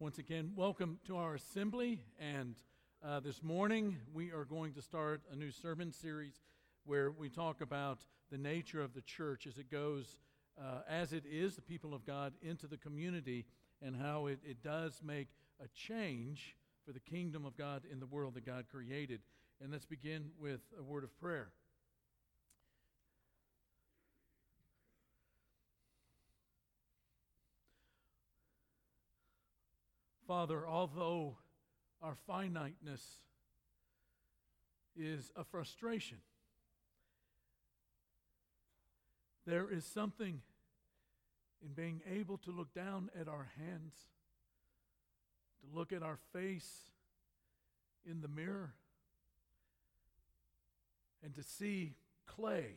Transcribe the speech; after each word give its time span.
Once 0.00 0.16
again, 0.16 0.50
welcome 0.56 0.98
to 1.06 1.18
our 1.18 1.34
assembly. 1.34 2.00
And 2.18 2.54
uh, 3.06 3.20
this 3.20 3.42
morning, 3.42 3.98
we 4.14 4.32
are 4.32 4.46
going 4.46 4.72
to 4.72 4.80
start 4.80 5.20
a 5.30 5.36
new 5.36 5.50
sermon 5.50 5.92
series 5.92 6.40
where 6.86 7.10
we 7.10 7.28
talk 7.28 7.60
about 7.60 7.98
the 8.32 8.38
nature 8.38 8.80
of 8.80 8.94
the 8.94 9.02
church 9.02 9.46
as 9.46 9.58
it 9.58 9.70
goes, 9.70 10.16
uh, 10.58 10.78
as 10.88 11.12
it 11.12 11.24
is, 11.30 11.54
the 11.54 11.60
people 11.60 11.92
of 11.92 12.06
God, 12.06 12.32
into 12.40 12.66
the 12.66 12.78
community 12.78 13.44
and 13.82 13.94
how 13.94 14.24
it, 14.24 14.38
it 14.42 14.62
does 14.62 15.02
make 15.04 15.28
a 15.62 15.68
change 15.68 16.56
for 16.86 16.92
the 16.92 17.00
kingdom 17.00 17.44
of 17.44 17.54
God 17.54 17.82
in 17.84 18.00
the 18.00 18.06
world 18.06 18.32
that 18.36 18.46
God 18.46 18.64
created. 18.70 19.20
And 19.60 19.70
let's 19.70 19.84
begin 19.84 20.30
with 20.40 20.62
a 20.78 20.82
word 20.82 21.04
of 21.04 21.14
prayer. 21.20 21.50
Father, 30.30 30.64
although 30.64 31.38
our 32.00 32.14
finiteness 32.14 33.18
is 34.96 35.32
a 35.34 35.42
frustration, 35.42 36.18
there 39.44 39.68
is 39.68 39.84
something 39.84 40.40
in 41.64 41.72
being 41.72 42.00
able 42.08 42.38
to 42.38 42.52
look 42.52 42.72
down 42.72 43.10
at 43.20 43.26
our 43.26 43.48
hands, 43.58 43.92
to 45.62 45.76
look 45.76 45.92
at 45.92 46.04
our 46.04 46.18
face 46.32 46.90
in 48.08 48.20
the 48.20 48.28
mirror, 48.28 48.72
and 51.24 51.34
to 51.34 51.42
see 51.42 51.96
clay 52.26 52.76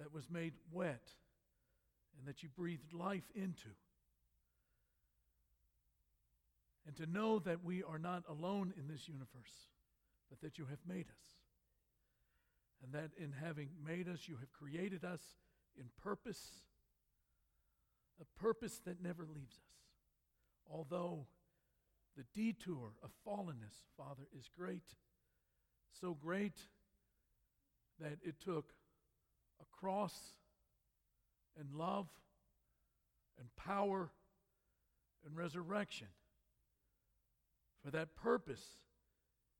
that 0.00 0.12
was 0.12 0.28
made 0.28 0.54
wet 0.72 1.12
and 2.18 2.26
that 2.26 2.42
you 2.42 2.48
breathed 2.48 2.92
life 2.92 3.30
into 3.36 3.68
and 6.86 6.96
to 6.96 7.06
know 7.06 7.38
that 7.40 7.64
we 7.64 7.82
are 7.82 7.98
not 7.98 8.24
alone 8.28 8.72
in 8.78 8.88
this 8.88 9.08
universe, 9.08 9.68
but 10.28 10.40
that 10.40 10.58
you 10.58 10.66
have 10.66 10.80
made 10.86 11.06
us. 11.08 11.24
And 12.82 12.92
that 12.92 13.10
in 13.16 13.32
having 13.32 13.70
made 13.84 14.08
us, 14.08 14.28
you 14.28 14.36
have 14.36 14.52
created 14.52 15.04
us 15.04 15.22
in 15.78 15.86
purpose, 16.02 16.50
a 18.20 18.40
purpose 18.40 18.80
that 18.84 19.02
never 19.02 19.22
leaves 19.22 19.54
us. 19.54 20.70
Although 20.70 21.26
the 22.16 22.24
detour 22.34 22.92
of 23.02 23.10
fallenness, 23.26 23.74
Father, 23.96 24.24
is 24.38 24.50
great, 24.56 24.84
so 26.00 26.14
great 26.14 26.58
that 28.00 28.18
it 28.22 28.40
took 28.44 28.74
a 29.60 29.64
cross 29.76 30.14
and 31.58 31.72
love 31.72 32.08
and 33.38 33.48
power 33.56 34.10
and 35.24 35.36
resurrection 35.36 36.08
for 37.84 37.90
that 37.90 38.16
purpose 38.16 38.78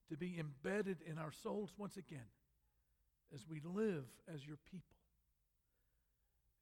to 0.09 0.17
be 0.17 0.39
embedded 0.39 0.99
in 1.07 1.19
our 1.19 1.33
souls 1.33 1.75
once 1.77 1.97
again 1.97 2.33
as 3.35 3.47
we 3.49 3.61
live 3.65 4.05
as 4.33 4.47
your 4.47 4.59
people. 4.71 4.97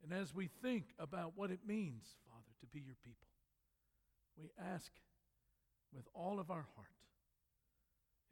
And 0.03 0.13
as 0.13 0.35
we 0.35 0.49
think 0.63 0.87
about 0.99 1.33
what 1.37 1.51
it 1.51 1.61
means, 1.65 2.05
Father, 2.29 2.51
to 2.61 2.67
be 2.67 2.81
your 2.81 2.97
people, 3.05 3.29
we 4.37 4.51
ask 4.75 4.91
with 5.95 6.07
all 6.15 6.41
of 6.41 6.51
our 6.51 6.67
heart. 6.75 6.99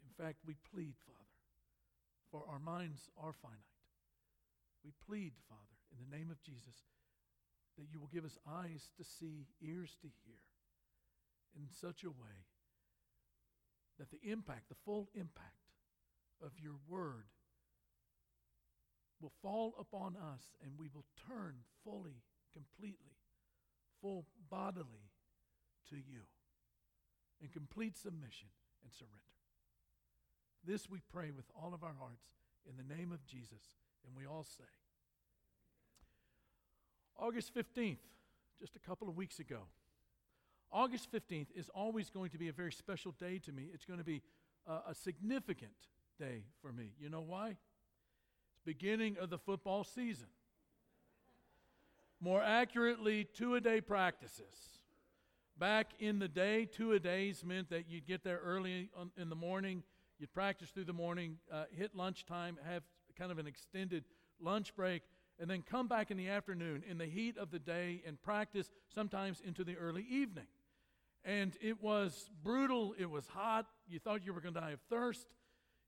In 0.03 0.25
fact, 0.25 0.39
we 0.45 0.57
plead, 0.75 0.95
Father, 1.07 1.19
for 2.33 2.43
our 2.51 2.59
minds 2.59 3.11
are 3.17 3.33
finite. 3.33 3.59
We 4.85 4.91
plead, 5.07 5.33
Father, 5.49 5.79
in 5.93 5.99
the 6.03 6.17
name 6.17 6.31
of 6.31 6.43
Jesus, 6.43 6.89
that 7.79 7.87
you 7.93 8.01
will 8.01 8.11
give 8.13 8.25
us 8.25 8.39
eyes 8.49 8.91
to 8.97 9.05
see, 9.05 9.47
ears 9.63 9.97
to 10.03 10.09
hear, 10.25 10.41
in 11.55 11.69
such 11.71 12.03
a 12.03 12.11
way 12.11 12.50
that 14.01 14.11
the 14.11 14.31
impact, 14.31 14.71
the 14.71 14.75
full 14.85 15.11
impact 15.15 15.69
of 16.43 16.53
your 16.59 16.77
word 16.89 17.27
will 19.21 19.33
fall 19.43 19.75
upon 19.79 20.17
us 20.17 20.57
and 20.65 20.73
we 20.79 20.89
will 20.93 21.05
turn 21.29 21.57
fully, 21.85 22.23
completely, 22.55 23.19
full 24.01 24.25
bodily 24.51 25.13
to 25.91 25.97
you 25.97 26.23
in 27.43 27.49
complete 27.49 27.99
submission 27.99 28.49
and 28.83 28.91
surrender. 28.91 29.21
This 30.65 30.89
we 30.89 31.01
pray 31.13 31.31
with 31.31 31.45
all 31.55 31.75
of 31.75 31.85
our 31.85 31.95
hearts 31.99 32.25
in 32.67 32.77
the 32.77 32.95
name 32.95 33.13
of 33.13 33.27
Jesus. 33.27 33.77
And 34.07 34.17
we 34.17 34.27
all 34.27 34.45
say, 34.45 34.65
August 37.19 37.55
15th, 37.55 37.99
just 38.59 38.77
a 38.77 38.79
couple 38.79 39.11
of 39.11 39.17
weeks 39.17 39.39
ago, 39.39 39.65
August 40.73 41.09
15th 41.13 41.49
is 41.55 41.69
always 41.75 42.11
going 42.11 42.31
to 42.31 42.39
be 42.39 42.49
a 42.49 42.53
very 42.53 42.73
special 42.73 43.13
day 43.19 43.39
to 43.39 43.53
me. 43.53 43.69
It's 43.75 43.85
going 43.85 43.99
to 43.99 44.05
be 44.05 44.23
a, 44.67 44.95
significant 44.95 45.73
day 46.19 46.45
for 46.63 46.73
me. 46.73 46.93
You 47.01 47.09
know 47.09 47.23
why? 47.23 47.49
It's 47.49 48.61
beginning 48.65 49.17
of 49.21 49.31
the 49.31 49.39
football 49.39 49.85
season. 49.85 50.29
More 52.21 52.43
accurately, 52.43 53.25
two 53.25 53.55
a 53.55 53.61
day 53.61 53.81
practices. 53.81 54.79
Back 55.59 55.93
in 55.99 56.19
the 56.19 56.29
day, 56.29 56.67
two 56.67 56.93
a 56.93 57.01
days 57.01 57.45
meant 57.45 57.71
that 57.71 57.89
you'd 57.89 58.07
get 58.07 58.23
there 58.23 58.41
early 58.45 58.91
on, 58.97 59.11
in 59.17 59.29
the 59.29 59.37
morning, 59.37 59.83
you'd 60.19 60.33
practice 60.33 60.71
through 60.71 60.85
the 60.85 60.93
morning, 60.93 61.39
uh, 61.53 61.65
hit 61.73 61.95
lunchtime, 61.95 62.59
have 62.67 62.83
kind 63.19 63.33
of 63.33 63.39
an 63.39 63.47
extended 63.47 64.05
lunch 64.41 64.75
break, 64.77 65.03
and 65.39 65.51
then 65.51 65.63
come 65.63 65.89
back 65.89 66.11
in 66.11 66.17
the 66.17 66.29
afternoon 66.29 66.85
in 66.89 66.99
the 66.99 67.07
heat 67.07 67.37
of 67.39 67.51
the 67.51 67.59
day 67.59 68.03
and 68.07 68.21
practice 68.23 68.71
sometimes 68.95 69.41
into 69.45 69.65
the 69.65 69.77
early 69.77 70.07
evening. 70.09 70.47
And 71.25 71.57
it 71.61 71.83
was 71.83 72.31
brutal. 72.43 72.95
It 72.99 73.11
was 73.11 73.27
hot. 73.27 73.67
You 73.87 73.99
thought 73.99 74.25
you 74.25 74.33
were 74.33 74.41
going 74.41 74.55
to 74.55 74.61
die 74.61 74.71
of 74.71 74.81
thirst. 74.89 75.27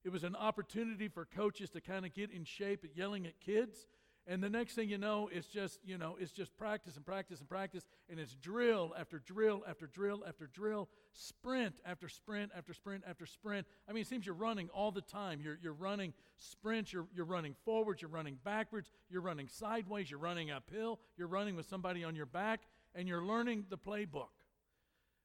It 0.05 0.11
was 0.11 0.25
an 0.25 0.37
opportunity 0.37 1.09
for 1.09 1.25
coaches 1.25 1.71
to 1.71 1.81
kind 1.81 2.05
of 2.05 2.13
get 2.13 2.31
in 2.31 2.45
shape 2.45 2.85
at 2.85 2.97
yelling 2.97 3.27
at 3.27 3.41
kids. 3.41 3.87
And 4.27 4.41
the 4.41 4.49
next 4.49 4.75
thing 4.75 4.89
you 4.89 4.99
know, 4.99 5.29
it's 5.33 5.49
just, 5.49 5.81
you 5.85 5.99
know, 5.99 6.17
it's 6.21 6.31
just 6.31 6.57
practice 6.57 6.97
and 6.97 7.05
practice 7.05 7.41
and 7.41 7.49
practice. 7.49 7.85
And 8.09 8.21
it's 8.21 8.35
drill 8.37 8.95
after 8.97 9.19
drill 9.19 9.65
after 9.69 9.89
drill 9.89 10.23
after 10.27 10.47
drill, 10.47 10.89
sprint 11.13 11.75
after 11.85 12.09
sprint 12.09 12.53
after 12.57 12.73
sprint 12.73 13.03
after 13.09 13.27
sprint. 13.27 13.67
I 13.89 13.93
mean, 13.93 14.03
it 14.03 14.07
seems 14.07 14.25
you're 14.25 14.35
running 14.37 14.69
all 14.69 14.93
the 14.93 15.01
time. 15.01 15.41
You're, 15.41 15.59
you're 15.61 15.73
running 15.73 16.13
sprints, 16.37 16.93
you're, 16.93 17.07
you're 17.15 17.25
running 17.25 17.57
forwards, 17.65 18.01
you're 18.01 18.11
running 18.11 18.39
backwards, 18.45 18.91
you're 19.11 19.23
running 19.23 19.49
sideways, 19.49 20.11
you're 20.11 20.21
running 20.21 20.53
uphill, 20.53 21.01
you're 21.17 21.29
running 21.29 21.57
with 21.57 21.69
somebody 21.69 22.05
on 22.05 22.15
your 22.15 22.27
back, 22.27 22.61
and 22.95 23.09
you're 23.09 23.25
learning 23.25 23.65
the 23.71 23.79
playbook 23.79 24.29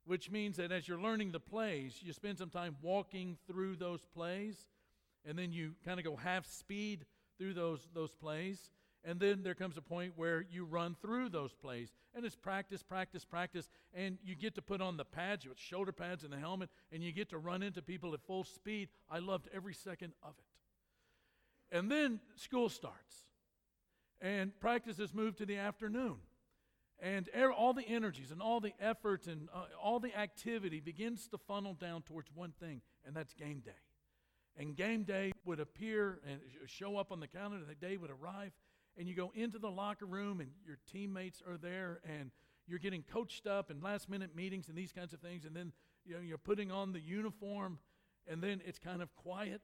which 0.07 0.31
means 0.31 0.57
that 0.57 0.71
as 0.71 0.88
you're 0.88 1.00
learning 1.00 1.31
the 1.31 1.39
plays, 1.39 2.00
you 2.01 2.13
spend 2.13 2.38
some 2.38 2.50
time 2.50 2.77
walking 2.81 3.38
through 3.45 3.75
those 3.75 4.06
plays, 4.13 4.56
and 5.25 5.38
then 5.38 5.51
you 5.51 5.74
kind 5.86 6.00
of 6.00 6.06
go 6.06 6.15
half 6.15 6.45
speed 6.45 7.06
through 7.38 7.54
those, 7.54 7.88
those 7.94 8.12
plays. 8.13 8.71
And 9.04 9.19
then 9.19 9.44
there 9.44 9.54
comes 9.54 9.77
a 9.77 9.81
point 9.81 10.13
where 10.15 10.45
you 10.50 10.65
run 10.65 10.95
through 11.01 11.30
those 11.30 11.54
plays. 11.54 11.94
And 12.15 12.25
it's 12.25 12.36
practice, 12.36 12.81
practice, 12.81 13.24
practice. 13.24 13.69
And 13.94 14.18
you 14.24 14.36
get 14.36 14.56
to 14.56 14.62
put 14.62 14.81
on 14.81 14.98
the 14.98 15.06
pads, 15.06 15.45
with 15.45 15.59
shoulder 15.59 15.92
pads 15.92 16.24
and 16.24 16.33
the 16.33 16.38
helmet, 16.38 16.69
and 16.92 17.03
you 17.03 17.12
get 17.12 17.30
to 17.30 17.38
run 17.38 17.62
into 17.62 17.81
people 17.81 18.13
at 18.13 18.21
full 18.21 18.44
speed. 18.44 18.89
I 19.10 19.19
loved 19.19 19.50
every 19.53 19.74
second 19.74 20.13
of 20.24 20.33
it. 20.38 21.77
And 21.77 21.92
then 21.92 22.19
school 22.36 22.69
starts. 22.69 23.24
And 24.19 24.57
practice 24.60 24.95
practices 24.95 25.13
move 25.13 25.36
to 25.38 25.45
the 25.45 25.57
afternoon. 25.57 26.15
And 26.99 27.29
all 27.55 27.73
the 27.73 27.88
energies 27.88 28.31
and 28.31 28.41
all 28.41 28.59
the 28.59 28.73
effort 28.79 29.27
and 29.27 29.49
uh, 29.53 29.65
all 29.81 29.99
the 29.99 30.17
activity 30.17 30.79
begins 30.79 31.27
to 31.27 31.38
funnel 31.38 31.75
down 31.75 32.01
towards 32.01 32.31
one 32.33 32.53
thing, 32.59 32.81
and 33.05 33.15
that's 33.15 33.33
game 33.33 33.59
day. 33.59 33.71
And 34.57 34.75
game 34.75 35.03
day 35.03 35.31
would 35.45 35.59
appear 35.59 36.19
and 36.27 36.39
show 36.65 36.97
up 36.97 37.11
on 37.11 37.19
the 37.19 37.27
calendar, 37.27 37.63
the 37.67 37.75
day 37.75 37.97
would 37.97 38.09
arrive, 38.09 38.51
and 38.97 39.07
you 39.07 39.13
go 39.13 39.31
into 39.35 39.59
the 39.59 39.69
locker 39.69 40.07
room, 40.07 40.39
and 40.39 40.49
your 40.65 40.79
teammates 40.91 41.44
are 41.47 41.57
there, 41.57 41.99
and 42.03 42.31
you're 42.65 42.79
getting 42.79 43.03
coached 43.03 43.45
up 43.45 43.69
and 43.69 43.83
last 43.83 44.09
minute 44.09 44.35
meetings 44.35 44.67
and 44.67 44.75
these 44.75 44.91
kinds 44.91 45.13
of 45.13 45.19
things, 45.19 45.45
and 45.45 45.55
then 45.55 45.71
you 46.03 46.15
know, 46.15 46.21
you're 46.21 46.39
putting 46.39 46.71
on 46.71 46.93
the 46.93 47.00
uniform, 47.00 47.77
and 48.27 48.41
then 48.41 48.61
it's 48.65 48.79
kind 48.79 49.03
of 49.03 49.15
quiet. 49.15 49.61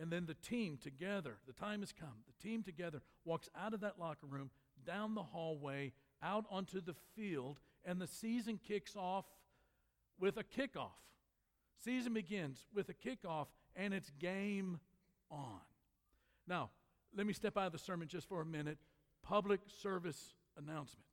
And 0.00 0.12
then 0.12 0.26
the 0.26 0.34
team 0.34 0.78
together, 0.80 1.38
the 1.48 1.52
time 1.52 1.80
has 1.80 1.92
come, 1.92 2.22
the 2.28 2.48
team 2.48 2.62
together 2.62 3.02
walks 3.24 3.48
out 3.58 3.74
of 3.74 3.80
that 3.80 3.98
locker 3.98 4.26
room, 4.26 4.50
down 4.86 5.16
the 5.16 5.24
hallway, 5.24 5.92
out 6.22 6.44
onto 6.50 6.80
the 6.80 6.94
field, 7.14 7.60
and 7.84 8.00
the 8.00 8.06
season 8.06 8.58
kicks 8.66 8.96
off 8.96 9.24
with 10.18 10.36
a 10.36 10.44
kickoff. 10.44 10.90
Season 11.84 12.12
begins 12.12 12.66
with 12.74 12.88
a 12.88 12.94
kickoff, 12.94 13.46
and 13.76 13.94
it's 13.94 14.10
game 14.18 14.80
on. 15.30 15.60
Now, 16.46 16.70
let 17.16 17.26
me 17.26 17.32
step 17.32 17.56
out 17.56 17.66
of 17.66 17.72
the 17.72 17.78
sermon 17.78 18.08
just 18.08 18.28
for 18.28 18.40
a 18.40 18.46
minute. 18.46 18.78
Public 19.22 19.60
service 19.80 20.34
announcement. 20.56 21.04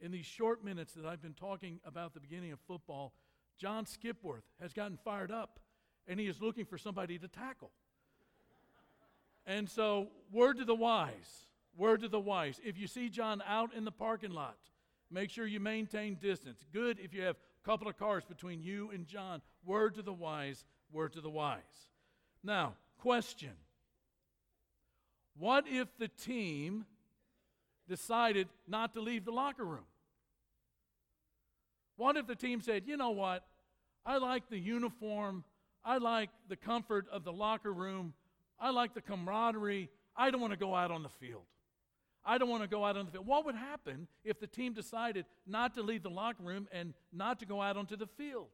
In 0.00 0.10
these 0.10 0.26
short 0.26 0.62
minutes 0.62 0.92
that 0.94 1.06
I've 1.06 1.22
been 1.22 1.34
talking 1.34 1.80
about 1.84 2.12
the 2.12 2.20
beginning 2.20 2.52
of 2.52 2.60
football, 2.60 3.14
John 3.58 3.86
Skipworth 3.86 4.44
has 4.60 4.74
gotten 4.74 4.98
fired 4.98 5.30
up, 5.30 5.58
and 6.06 6.20
he 6.20 6.26
is 6.26 6.42
looking 6.42 6.66
for 6.66 6.76
somebody 6.76 7.18
to 7.18 7.28
tackle. 7.28 7.70
and 9.46 9.68
so, 9.70 10.08
word 10.30 10.58
to 10.58 10.64
the 10.64 10.74
wise 10.74 11.46
Word 11.76 12.00
to 12.00 12.08
the 12.08 12.20
wise. 12.20 12.60
If 12.64 12.78
you 12.78 12.86
see 12.86 13.08
John 13.08 13.42
out 13.46 13.74
in 13.74 13.84
the 13.84 13.92
parking 13.92 14.32
lot 14.32 14.56
Make 15.10 15.30
sure 15.30 15.46
you 15.46 15.60
maintain 15.60 16.16
distance. 16.16 16.64
Good 16.72 16.98
if 16.98 17.14
you 17.14 17.22
have 17.22 17.36
a 17.36 17.64
couple 17.64 17.88
of 17.88 17.96
cars 17.96 18.24
between 18.24 18.60
you 18.60 18.90
and 18.90 19.06
John. 19.06 19.40
Word 19.64 19.94
to 19.94 20.02
the 20.02 20.12
wise, 20.12 20.64
word 20.92 21.12
to 21.12 21.20
the 21.20 21.30
wise. 21.30 21.60
Now, 22.42 22.74
question 22.98 23.52
What 25.38 25.64
if 25.68 25.88
the 25.98 26.08
team 26.08 26.86
decided 27.88 28.48
not 28.66 28.94
to 28.94 29.00
leave 29.00 29.24
the 29.24 29.30
locker 29.30 29.64
room? 29.64 29.86
What 31.96 32.16
if 32.16 32.26
the 32.26 32.34
team 32.34 32.60
said, 32.60 32.82
you 32.86 32.96
know 32.96 33.10
what? 33.10 33.44
I 34.04 34.18
like 34.18 34.50
the 34.50 34.58
uniform. 34.58 35.44
I 35.84 35.98
like 35.98 36.30
the 36.48 36.56
comfort 36.56 37.06
of 37.10 37.24
the 37.24 37.32
locker 37.32 37.72
room. 37.72 38.12
I 38.58 38.70
like 38.70 38.92
the 38.92 39.00
camaraderie. 39.00 39.88
I 40.16 40.30
don't 40.30 40.40
want 40.40 40.52
to 40.52 40.58
go 40.58 40.74
out 40.74 40.90
on 40.90 41.02
the 41.02 41.08
field. 41.08 41.44
I 42.26 42.38
don't 42.38 42.48
want 42.48 42.62
to 42.62 42.68
go 42.68 42.84
out 42.84 42.96
on 42.96 43.06
the 43.06 43.12
field. 43.12 43.26
What 43.26 43.46
would 43.46 43.54
happen 43.54 44.08
if 44.24 44.40
the 44.40 44.48
team 44.48 44.72
decided 44.72 45.26
not 45.46 45.74
to 45.74 45.82
leave 45.82 46.02
the 46.02 46.10
locker 46.10 46.42
room 46.42 46.66
and 46.72 46.92
not 47.12 47.38
to 47.38 47.46
go 47.46 47.62
out 47.62 47.76
onto 47.76 47.96
the 47.96 48.08
field? 48.08 48.48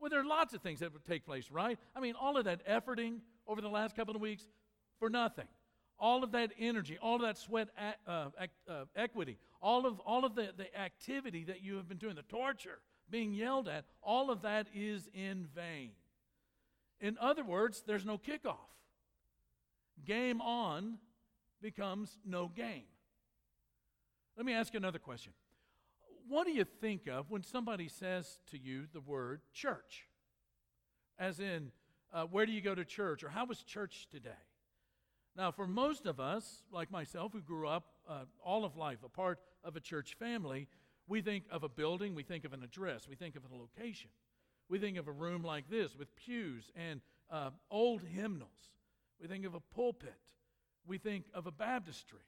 Well, 0.00 0.10
there 0.10 0.20
are 0.20 0.26
lots 0.26 0.54
of 0.54 0.62
things 0.62 0.80
that 0.80 0.92
would 0.92 1.04
take 1.04 1.24
place, 1.26 1.50
right? 1.50 1.78
I 1.94 2.00
mean, 2.00 2.14
all 2.18 2.36
of 2.36 2.46
that 2.46 2.66
efforting 2.66 3.18
over 3.46 3.60
the 3.60 3.68
last 3.68 3.94
couple 3.94 4.14
of 4.14 4.20
weeks 4.20 4.46
for 4.98 5.10
nothing. 5.10 5.46
All 5.98 6.24
of 6.24 6.32
that 6.32 6.50
energy, 6.58 6.98
all 7.00 7.16
of 7.16 7.22
that 7.22 7.38
sweat 7.38 7.68
uh, 8.06 8.26
uh, 8.68 8.84
equity, 8.94 9.38
all 9.62 9.86
of, 9.86 10.00
all 10.00 10.24
of 10.24 10.34
the, 10.34 10.52
the 10.56 10.74
activity 10.78 11.44
that 11.44 11.62
you 11.62 11.76
have 11.76 11.88
been 11.88 11.98
doing, 11.98 12.14
the 12.14 12.22
torture, 12.22 12.80
being 13.10 13.32
yelled 13.32 13.68
at, 13.68 13.84
all 14.02 14.30
of 14.30 14.42
that 14.42 14.66
is 14.74 15.08
in 15.14 15.46
vain. 15.54 15.92
In 17.00 17.16
other 17.20 17.44
words, 17.44 17.82
there's 17.86 18.04
no 18.04 18.18
kickoff. 18.18 18.56
Game 20.04 20.40
on 20.40 20.98
becomes 21.60 22.18
no 22.24 22.48
game. 22.48 22.84
Let 24.36 24.46
me 24.46 24.52
ask 24.52 24.72
you 24.74 24.78
another 24.78 24.98
question. 24.98 25.32
What 26.28 26.46
do 26.46 26.52
you 26.52 26.64
think 26.64 27.06
of 27.06 27.30
when 27.30 27.42
somebody 27.42 27.88
says 27.88 28.38
to 28.50 28.58
you 28.58 28.84
the 28.92 29.00
word 29.00 29.40
church? 29.52 30.08
As 31.18 31.40
in, 31.40 31.70
uh, 32.12 32.24
where 32.24 32.46
do 32.46 32.52
you 32.52 32.60
go 32.60 32.74
to 32.74 32.84
church? 32.84 33.22
Or 33.22 33.28
how 33.28 33.46
was 33.46 33.62
church 33.62 34.08
today? 34.10 34.30
Now, 35.36 35.50
for 35.50 35.66
most 35.66 36.06
of 36.06 36.18
us, 36.18 36.62
like 36.72 36.90
myself, 36.90 37.32
who 37.32 37.40
grew 37.40 37.68
up 37.68 37.84
uh, 38.08 38.24
all 38.42 38.64
of 38.64 38.76
life 38.76 38.98
a 39.04 39.08
part 39.08 39.38
of 39.62 39.76
a 39.76 39.80
church 39.80 40.14
family, 40.18 40.66
we 41.06 41.20
think 41.20 41.44
of 41.50 41.62
a 41.62 41.68
building, 41.68 42.14
we 42.14 42.22
think 42.22 42.44
of 42.44 42.52
an 42.52 42.62
address, 42.62 43.06
we 43.08 43.14
think 43.14 43.36
of 43.36 43.42
a 43.44 43.54
location. 43.54 44.10
We 44.68 44.78
think 44.78 44.96
of 44.96 45.06
a 45.06 45.12
room 45.12 45.42
like 45.42 45.70
this 45.70 45.94
with 45.94 46.14
pews 46.16 46.70
and 46.74 47.00
uh, 47.30 47.50
old 47.70 48.02
hymnals. 48.02 48.50
We 49.20 49.28
think 49.28 49.44
of 49.44 49.54
a 49.54 49.60
pulpit. 49.60 50.16
We 50.86 50.98
think 50.98 51.24
of 51.34 51.46
a 51.46 51.50
baptistry. 51.50 52.20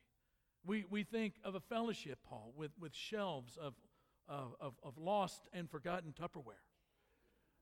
We, 0.66 0.84
we 0.90 1.04
think 1.04 1.34
of 1.44 1.54
a 1.54 1.60
fellowship 1.60 2.18
hall 2.26 2.52
with, 2.56 2.72
with 2.78 2.94
shelves 2.94 3.56
of, 3.56 3.74
of, 4.28 4.54
of, 4.60 4.74
of 4.82 4.98
lost 4.98 5.48
and 5.52 5.70
forgotten 5.70 6.12
Tupperware. 6.12 6.64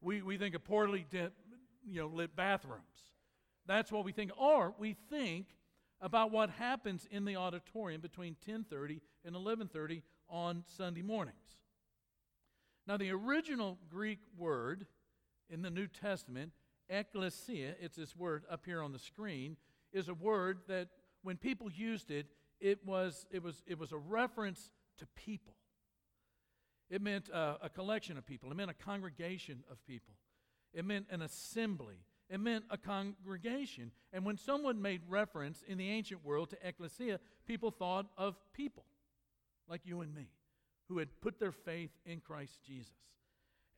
We, 0.00 0.22
we 0.22 0.38
think 0.38 0.54
of 0.54 0.64
poorly 0.64 1.06
de- 1.10 1.32
you 1.86 2.00
know, 2.00 2.08
lit 2.08 2.34
bathrooms. 2.34 3.12
That's 3.66 3.92
what 3.92 4.04
we 4.04 4.12
think. 4.12 4.30
Or 4.38 4.74
we 4.78 4.96
think 5.10 5.46
about 6.00 6.30
what 6.30 6.50
happens 6.50 7.06
in 7.10 7.24
the 7.24 7.36
auditorium 7.36 8.00
between 8.00 8.36
10:30 8.46 9.00
and 9.24 9.34
11:30 9.34 10.02
on 10.28 10.64
Sunday 10.66 11.02
mornings. 11.02 11.56
Now 12.86 12.96
the 12.96 13.10
original 13.10 13.78
Greek 13.88 14.20
word 14.36 14.86
in 15.48 15.62
the 15.62 15.70
New 15.70 15.86
Testament, 15.86 16.52
ekklesia, 16.90 17.74
it's 17.80 17.96
this 17.96 18.14
word 18.14 18.44
up 18.50 18.64
here 18.64 18.82
on 18.82 18.92
the 18.92 18.98
screen, 18.98 19.56
is 19.92 20.08
a 20.08 20.14
word 20.14 20.58
that 20.68 20.88
when 21.22 21.36
people 21.36 21.70
used 21.70 22.10
it, 22.10 22.26
it 22.60 22.84
was 22.86 23.26
it 23.30 23.42
was 23.42 23.62
it 23.66 23.78
was 23.78 23.92
a 23.92 23.98
reference 23.98 24.70
to 24.98 25.06
people. 25.14 25.54
It 26.88 27.02
meant 27.02 27.28
uh, 27.30 27.56
a 27.62 27.68
collection 27.68 28.16
of 28.16 28.26
people. 28.26 28.50
It 28.50 28.56
meant 28.56 28.70
a 28.70 28.84
congregation 28.84 29.64
of 29.70 29.84
people. 29.86 30.14
It 30.72 30.84
meant 30.84 31.06
an 31.10 31.22
assembly. 31.22 31.98
It 32.28 32.40
meant 32.40 32.64
a 32.70 32.78
congregation. 32.78 33.92
And 34.12 34.24
when 34.24 34.36
someone 34.36 34.80
made 34.80 35.00
reference 35.08 35.62
in 35.66 35.78
the 35.78 35.90
ancient 35.90 36.24
world 36.24 36.50
to 36.50 36.56
ecclesia, 36.62 37.20
people 37.46 37.70
thought 37.70 38.06
of 38.16 38.36
people 38.52 38.84
like 39.68 39.82
you 39.84 40.00
and 40.00 40.14
me 40.14 40.28
who 40.88 40.98
had 40.98 41.20
put 41.20 41.38
their 41.38 41.52
faith 41.52 41.90
in 42.04 42.20
Christ 42.20 42.58
Jesus. 42.64 42.94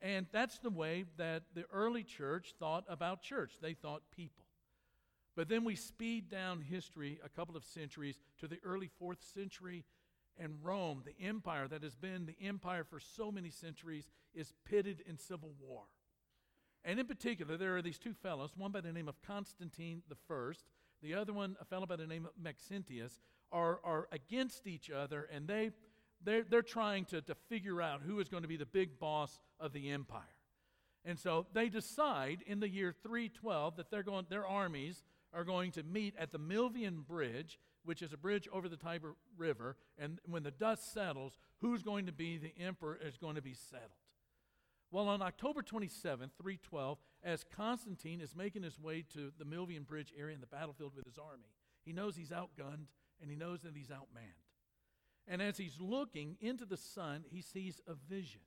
And 0.01 0.27
that's 0.33 0.59
the 0.59 0.71
way 0.71 1.05
that 1.17 1.45
the 1.55 1.65
early 1.73 2.05
church 2.05 2.55
thought 2.59 2.85
about 2.89 3.23
church. 3.23 3.55
They 3.61 3.75
thought 3.75 4.03
people. 4.15 4.45
But 5.39 5.49
then 5.49 5.63
we 5.63 5.77
speed 5.77 6.29
down 6.29 6.63
history 6.63 7.21
a 7.25 7.29
couple 7.29 7.57
of 7.57 7.63
centuries 7.63 8.19
to 8.41 8.49
the 8.49 8.59
early 8.65 8.91
fourth 8.99 9.23
century, 9.23 9.85
and 10.37 10.57
Rome, 10.65 11.05
the 11.07 11.25
empire 11.25 11.69
that 11.69 11.85
has 11.85 11.95
been 11.95 12.27
the 12.27 12.45
empire 12.45 12.83
for 12.83 12.99
so 12.99 13.31
many 13.31 13.51
centuries, 13.51 14.11
is 14.35 14.53
pitted 14.65 15.01
in 15.09 15.17
civil 15.17 15.53
war. 15.61 15.85
And 16.85 16.99
in 16.99 17.07
particular, 17.07 17.57
there 17.57 17.77
are 17.77 17.83
these 17.83 18.01
two 18.01 18.15
fellows, 18.15 18.51
one 18.57 18.73
by 18.73 18.81
the 18.81 18.93
name 18.93 19.07
of 19.07 19.23
Constantine 19.23 20.03
the 20.09 20.17
First, 20.27 20.65
the 21.03 21.15
other 21.15 21.33
one, 21.33 21.57
a 21.61 21.65
fellow 21.65 21.87
by 21.87 21.95
the 21.95 22.09
name 22.09 22.27
of 22.27 22.33
Maxentius, 22.37 23.21
are, 23.53 23.79
are 23.85 24.09
against 24.11 24.67
each 24.67 24.91
other, 24.91 25.29
and 25.33 25.47
they, 25.47 25.71
they're, 26.25 26.43
they're 26.51 26.63
trying 26.63 27.05
to, 27.05 27.21
to 27.21 27.37
figure 27.49 27.81
out 27.81 28.03
who 28.05 28.19
is 28.19 28.29
going 28.29 28.43
to 28.43 28.49
be 28.49 28.57
the 28.57 28.67
big 28.67 28.99
boss 28.99 29.39
of 29.61 29.73
the 29.73 29.91
empire. 29.91 30.25
And 31.05 31.17
so 31.17 31.47
they 31.53 31.69
decide 31.69 32.41
in 32.45 32.59
the 32.59 32.69
year 32.69 32.93
312 33.05 33.77
that 33.77 33.89
they're 33.89 34.03
going, 34.03 34.27
their 34.29 34.45
armies 34.45 35.05
are 35.33 35.45
going 35.45 35.71
to 35.73 35.83
meet 35.83 36.15
at 36.19 36.31
the 36.31 36.39
Milvian 36.39 37.07
Bridge, 37.07 37.59
which 37.85 38.03
is 38.03 38.13
a 38.13 38.17
bridge 38.17 38.49
over 38.53 38.69
the 38.69 38.77
Tiber 38.77 39.15
River, 39.37 39.77
and 39.99 40.21
when 40.27 40.43
the 40.43 40.51
dust 40.51 40.93
settles, 40.93 41.39
who's 41.61 41.83
going 41.83 42.07
to 42.07 42.13
be 42.13 42.39
the 42.39 42.55
emperor 42.61 42.99
is 43.03 43.17
going 43.17 43.35
to 43.35 43.43
be 43.43 43.55
settled. 43.55 43.91
Well, 44.91 45.09
on 45.09 45.21
October 45.21 45.61
27, 45.61 46.31
312, 46.41 46.99
as 47.23 47.45
Constantine 47.45 48.21
is 48.21 48.35
making 48.35 48.63
his 48.63 48.79
way 48.79 49.05
to 49.13 49.31
the 49.39 49.45
Milvian 49.45 49.87
Bridge 49.87 50.15
area 50.19 50.35
in 50.35 50.41
the 50.41 50.47
battlefield 50.47 50.95
with 50.97 51.05
his 51.05 51.19
army, 51.19 51.53
he 51.85 51.93
knows 51.93 52.17
he's 52.17 52.31
outgunned 52.31 52.87
and 53.21 53.31
he 53.31 53.37
knows 53.37 53.61
that 53.63 53.77
he's 53.77 53.89
outmanned. 53.89 54.47
And 55.27 55.43
as 55.43 55.59
he's 55.59 55.79
looking 55.79 56.37
into 56.41 56.65
the 56.65 56.79
sun, 56.79 57.25
he 57.29 57.43
sees 57.43 57.83
a 57.87 57.95
vision. 58.09 58.41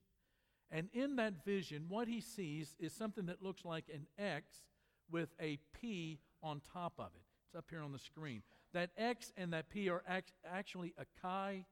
And 0.72 0.90
in 0.94 1.18
that 1.18 1.46
vision, 1.46 1.86
what 1.90 2.08
he 2.08 2.22
sees 2.22 2.76
is 2.80 2.94
something 2.94 3.28
that 3.28 3.44
looks 3.44 3.66
like 3.66 3.86
an 3.94 4.08
X 4.18 4.64
with 5.12 5.30
a 5.40 5.60
P 5.80 6.20
on 6.44 6.62
top 6.74 6.94
of 6.98 7.08
it. 7.16 7.24
It's 7.48 7.56
up 7.56 7.66
here 7.70 7.82
on 7.82 7.92
the 7.92 8.00
screen. 8.00 8.44
That 8.74 8.92
X 8.98 9.32
and 9.36 9.54
that 9.54 9.70
P 9.70 9.90
are 9.90 10.04
act- 10.08 10.32
actually 10.50 10.94
a 10.98 11.06
chi 11.22 11.66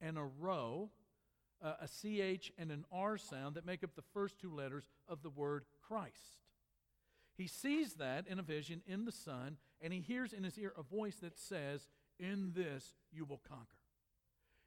and 0.00 0.16
a 0.16 0.24
rho 0.24 0.90
uh, 1.62 1.74
a 1.80 1.88
CH 1.88 2.52
and 2.58 2.70
an 2.70 2.84
R 2.92 3.18
sound 3.18 3.56
that 3.56 3.66
make 3.66 3.82
up 3.82 3.94
the 3.94 4.02
first 4.14 4.38
two 4.38 4.52
letters 4.52 4.88
of 5.08 5.22
the 5.22 5.30
word 5.30 5.64
Christ. 5.86 6.38
He 7.36 7.46
sees 7.46 7.94
that 7.94 8.26
in 8.26 8.38
a 8.38 8.42
vision 8.42 8.82
in 8.86 9.04
the 9.04 9.12
sun, 9.12 9.56
and 9.80 9.92
he 9.92 10.00
hears 10.00 10.32
in 10.32 10.44
his 10.44 10.58
ear 10.58 10.72
a 10.76 10.82
voice 10.82 11.16
that 11.16 11.38
says, 11.38 11.86
In 12.18 12.52
this 12.54 12.94
you 13.12 13.24
will 13.24 13.40
conquer. 13.48 13.78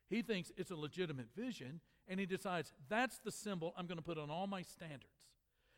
He 0.10 0.22
thinks 0.22 0.51
it's 0.58 0.72
a 0.72 0.75
legitimate 0.75 1.27
vision, 1.36 1.81
and 2.08 2.20
he 2.20 2.25
decides, 2.25 2.74
That's 2.89 3.20
the 3.20 3.31
symbol 3.31 3.74
I'm 3.77 3.88
going 3.88 3.98
to 3.98 4.03
put 4.03 4.17
on 4.17 4.29
all 4.29 4.48
my 4.48 4.62
standards. 4.62 5.05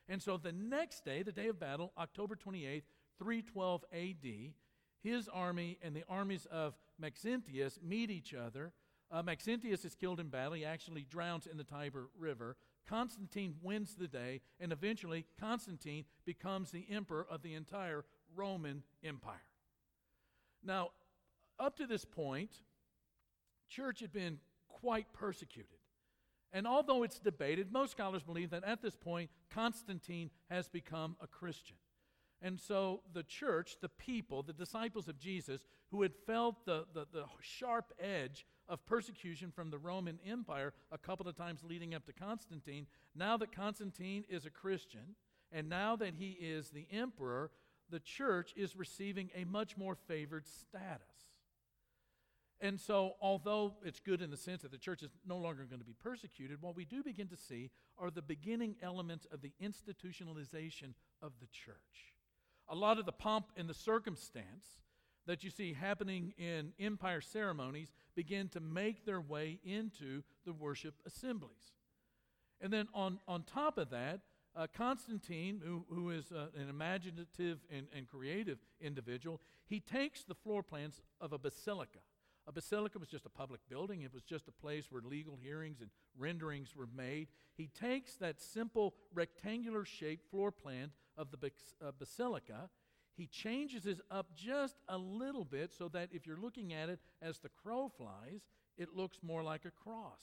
And 0.08 0.22
so 0.22 0.38
the 0.38 0.52
next 0.52 1.06
day, 1.06 1.24
the 1.24 1.32
day 1.32 1.48
of 1.48 1.60
battle, 1.60 1.94
October 1.98 2.36
28th, 2.36 2.84
312 3.24 3.86
AD, 3.94 4.54
his 5.02 5.30
army 5.30 5.80
and 5.82 5.96
the 5.96 6.04
armies 6.10 6.46
of 6.52 6.76
Maxentius 7.00 7.80
meet 7.82 8.12
each 8.12 8.34
other 8.34 8.74
uh, 9.14 9.22
Maxentius 9.22 9.86
is 9.86 9.94
killed 9.94 10.20
in 10.20 10.30
battle. 10.30 10.54
He 10.54 10.66
actually 10.66 11.06
drowns 11.08 11.46
in 11.46 11.58
the 11.58 11.64
Tiber 11.64 12.10
River. 12.18 12.58
Constantine 12.90 13.54
wins 13.62 13.96
the 13.96 14.08
day, 14.08 14.42
and 14.60 14.72
eventually 14.72 15.26
Constantine 15.40 16.06
becomes 16.26 16.72
the 16.72 16.88
emperor 16.90 17.26
of 17.30 17.44
the 17.44 17.54
entire 17.54 18.06
Roman 18.36 18.82
Empire. 19.04 19.36
Now, 20.64 20.90
up 21.60 21.78
to 21.78 21.86
this 21.86 22.06
point, 22.06 22.50
church 23.70 24.00
had 24.00 24.12
been 24.12 24.40
quite 24.68 25.14
persecuted. 25.14 25.78
And 26.52 26.66
although 26.66 27.04
it's 27.04 27.20
debated, 27.20 27.72
most 27.72 27.92
scholars 27.92 28.24
believe 28.24 28.50
that 28.50 28.64
at 28.64 28.82
this 28.82 28.96
point, 28.96 29.30
Constantine 29.54 30.32
has 30.50 30.68
become 30.68 31.16
a 31.22 31.28
Christian. 31.28 31.78
And 32.44 32.60
so 32.60 33.00
the 33.14 33.24
church, 33.24 33.78
the 33.82 33.88
people, 33.88 34.44
the 34.44 34.52
disciples 34.52 35.08
of 35.08 35.18
Jesus, 35.18 35.66
who 35.92 36.02
had 36.02 36.12
felt 36.28 36.66
the, 36.66 36.86
the, 36.94 37.08
the 37.14 37.24
sharp 37.40 37.94
edge 37.98 38.46
of 38.68 38.86
persecution 38.86 39.50
from 39.50 39.70
the 39.70 39.78
Roman 39.78 40.20
Empire 40.28 40.74
a 40.92 40.98
couple 40.98 41.26
of 41.28 41.38
times 41.38 41.64
leading 41.64 41.96
up 41.96 42.06
to 42.06 42.12
Constantine. 42.14 42.86
Now 43.16 43.38
that 43.38 43.56
Constantine 43.56 44.26
is 44.30 44.46
a 44.46 44.50
Christian, 44.50 45.16
and 45.54 45.70
now 45.70 45.96
that 45.96 46.16
he 46.16 46.32
is 46.32 46.70
the 46.70 46.86
emperor, 46.92 47.50
the 47.90 48.02
church 48.02 48.54
is 48.58 48.76
receiving 48.76 49.30
a 49.36 49.46
much 49.46 49.78
more 49.78 49.96
favored 49.96 50.46
status. 50.46 51.08
And 52.60 52.80
so, 52.80 53.14
although 53.22 53.76
it's 53.86 54.00
good 54.00 54.22
in 54.22 54.32
the 54.32 54.38
sense 54.38 54.64
that 54.64 54.72
the 54.72 54.78
church 54.78 55.02
is 55.02 55.12
no 55.26 55.38
longer 55.38 55.64
going 55.64 55.80
to 55.80 55.86
be 55.86 55.96
persecuted, 56.02 56.62
what 56.62 56.76
we 56.76 56.86
do 56.86 57.04
begin 57.04 57.28
to 57.28 57.38
see 57.38 57.72
are 57.98 58.10
the 58.10 58.22
beginning 58.22 58.76
elements 58.82 59.28
of 59.32 59.42
the 59.42 59.54
institutionalization 59.62 60.94
of 61.22 61.34
the 61.40 61.48
church. 61.48 62.14
A 62.70 62.76
lot 62.76 63.00
of 63.00 63.06
the 63.06 63.12
pomp 63.12 63.48
and 63.58 63.70
the 63.70 63.74
circumstance 63.74 64.66
that 65.26 65.44
you 65.44 65.50
see 65.50 65.74
happening 65.74 66.34
in 66.38 66.74
empire 66.80 67.22
ceremonies 67.22 67.92
begin 68.16 68.50
to 68.50 68.60
make 68.60 69.06
their 69.06 69.22
way 69.22 69.60
into 69.64 70.24
the 70.46 70.54
worship 70.54 70.96
assemblies. 71.06 71.74
And 72.62 72.72
then 72.72 72.88
on, 72.94 73.20
on 73.28 73.44
top 73.44 73.78
of 73.78 73.90
that, 73.92 74.22
uh, 74.56 74.68
Constantine, 74.76 75.62
who, 75.64 75.86
who 75.90 76.12
is 76.12 76.32
uh, 76.32 76.48
an 76.60 76.70
imaginative 76.70 77.60
and, 77.72 77.88
and 77.96 78.08
creative 78.08 78.60
individual, 78.80 79.42
he 79.66 79.80
takes 79.80 80.24
the 80.24 80.36
floor 80.36 80.62
plans 80.62 81.02
of 81.20 81.34
a 81.34 81.38
basilica. 81.38 82.00
A 82.46 82.52
basilica 82.52 83.00
was 83.00 83.08
just 83.08 83.26
a 83.26 83.30
public 83.30 83.62
building, 83.70 84.02
it 84.02 84.14
was 84.14 84.24
just 84.24 84.48
a 84.48 84.52
place 84.52 84.88
where 84.90 85.02
legal 85.02 85.38
hearings 85.42 85.80
and 85.80 85.90
renderings 86.18 86.76
were 86.76 86.90
made. 86.96 87.30
He 87.56 87.68
takes 87.68 88.16
that 88.16 88.42
simple 88.42 88.96
rectangular 89.14 89.86
shaped 89.86 90.30
floor 90.30 90.52
plan 90.52 90.92
of 91.18 91.30
the 91.32 91.52
uh, 91.82 91.92
basilica. 91.98 92.70
He 93.16 93.28
changes 93.28 93.86
it 93.86 94.00
up 94.10 94.36
just 94.36 94.76
a 94.88 94.98
little 94.98 95.46
bit 95.46 95.72
so 95.72 95.88
that 95.90 96.10
if 96.12 96.26
you're 96.26 96.38
looking 96.38 96.74
at 96.74 96.90
it 96.90 97.00
as 97.22 97.40
the 97.40 97.50
crow 97.50 97.92
flies, 97.96 98.42
it 98.78 98.96
looks 98.96 99.20
more 99.22 99.44
like 99.44 99.66
a 99.66 99.72
cross. 99.72 100.22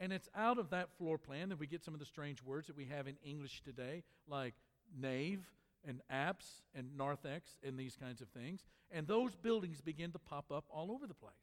And 0.00 0.12
it's 0.12 0.28
out 0.34 0.58
of 0.58 0.70
that 0.70 0.90
floor 0.96 1.18
plan 1.18 1.50
that 1.50 1.58
we 1.58 1.66
get 1.66 1.84
some 1.84 1.94
of 1.94 2.00
the 2.00 2.06
strange 2.06 2.42
words 2.42 2.66
that 2.66 2.76
we 2.76 2.86
have 2.86 3.06
in 3.06 3.16
English 3.24 3.62
today, 3.62 4.02
like 4.26 4.54
nave 4.98 5.40
and 5.86 6.00
apse 6.10 6.62
and 6.74 6.96
narthex 6.96 7.58
and 7.62 7.78
these 7.78 7.96
kinds 7.96 8.20
of 8.20 8.28
things. 8.28 8.64
And 8.90 9.06
those 9.06 9.34
buildings 9.34 9.80
begin 9.80 10.12
to 10.12 10.18
pop 10.18 10.50
up 10.50 10.64
all 10.70 10.90
over 10.90 11.06
the 11.06 11.14
place. 11.14 11.34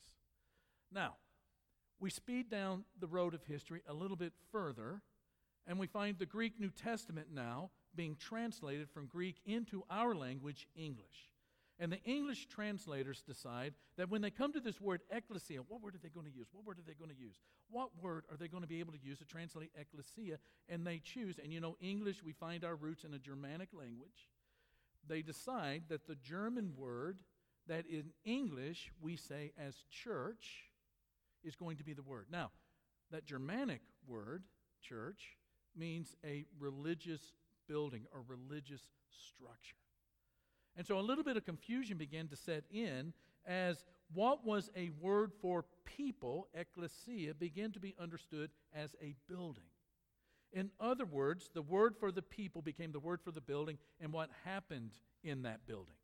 Now, 0.91 1.15
we 2.00 2.10
speed 2.10 2.50
down 2.50 2.86
the 3.00 3.08
road 3.08 3.34
of 3.34 3.44
history 3.44 3.82
a 3.88 3.94
little 3.94 4.18
bit 4.18 4.34
further, 4.51 5.01
and 5.68 5.77
we 5.77 5.88
find 5.88 6.18
the 6.18 6.25
Greek 6.25 6.60
New 6.60 6.70
Testament 6.70 7.27
now 7.34 7.70
being 7.96 8.15
translated 8.15 8.89
from 8.89 9.08
Greek 9.08 9.38
into 9.46 9.84
our 9.89 10.15
language, 10.15 10.67
English. 10.75 11.29
And 11.79 11.91
the 11.91 12.03
English 12.03 12.48
translators 12.48 13.24
decide 13.25 13.74
that 13.98 14.10
when 14.10 14.22
they 14.22 14.31
come 14.31 14.51
to 14.51 14.60
this 14.60 14.81
word 14.81 15.01
ecclesia, 15.10 15.62
what 15.67 15.81
word 15.81 15.96
are 15.96 16.00
they 16.03 16.10
going 16.10 16.25
to 16.25 16.38
use? 16.38 16.48
What 16.51 16.65
word 16.65 16.77
are 16.77 16.86
they 16.86 16.93
going 16.93 17.10
to 17.10 17.15
use? 17.15 17.39
What 17.69 17.91
word 18.01 18.25
are 18.29 18.36
they 18.36 18.50
going 18.50 18.63
to 18.63 18.67
be 18.67 18.81
able 18.81 18.91
to 18.91 19.01
use 19.01 19.19
to 19.19 19.25
translate 19.25 19.72
ecclesia? 19.79 20.39
And 20.67 20.86
they 20.86 21.00
choose, 21.00 21.39
and 21.41 21.53
you 21.53 21.62
know, 21.62 21.77
English, 21.79 22.22
we 22.22 22.34
find 22.34 22.65
our 22.65 22.75
roots 22.75 23.05
in 23.05 23.13
a 23.13 23.19
Germanic 23.19 23.69
language. 23.74 24.29
They 25.08 25.22
decide 25.22 25.84
that 25.88 26.05
the 26.05 26.15
German 26.15 26.74
word 26.75 27.19
that 27.67 27.86
in 27.86 28.12
English 28.25 28.91
we 29.01 29.15
say 29.15 29.53
as 29.58 29.75
church 29.89 30.65
is 31.43 31.55
going 31.55 31.77
to 31.77 31.84
be 31.86 31.93
the 31.93 32.01
word. 32.01 32.25
Now, 32.29 32.51
that 33.12 33.25
Germanic 33.25 33.81
word, 34.05 34.43
church, 34.81 35.38
means 35.75 36.15
a 36.25 36.46
religious 36.60 37.22
building 37.70 38.04
or 38.12 38.24
religious 38.28 38.82
structure. 39.10 39.78
And 40.76 40.86
so 40.86 41.00
a 41.00 41.02
little 41.02 41.24
bit 41.24 41.38
of 41.38 41.46
confusion 41.46 41.98
began 41.98 42.28
to 42.28 42.36
set 42.36 42.64
in 42.72 43.14
as 43.46 43.84
what 44.14 44.46
was 44.46 44.70
a 44.76 44.90
word 45.00 45.32
for 45.42 45.66
people, 45.86 46.48
ecclesia, 46.54 47.34
began 47.34 47.72
to 47.72 47.80
be 47.80 47.96
understood 48.00 48.50
as 48.74 48.96
a 49.02 49.14
building. 49.28 49.64
In 50.52 50.72
other 50.80 51.06
words, 51.06 51.50
the 51.54 51.62
word 51.62 51.96
for 52.00 52.12
the 52.12 52.24
people 52.24 52.62
became 52.62 52.92
the 52.92 53.00
word 53.00 53.22
for 53.24 53.32
the 53.32 53.42
building 53.42 53.78
and 54.02 54.12
what 54.12 54.30
happened 54.44 54.92
in 55.24 55.44
that 55.44 55.68
building. 55.68 55.96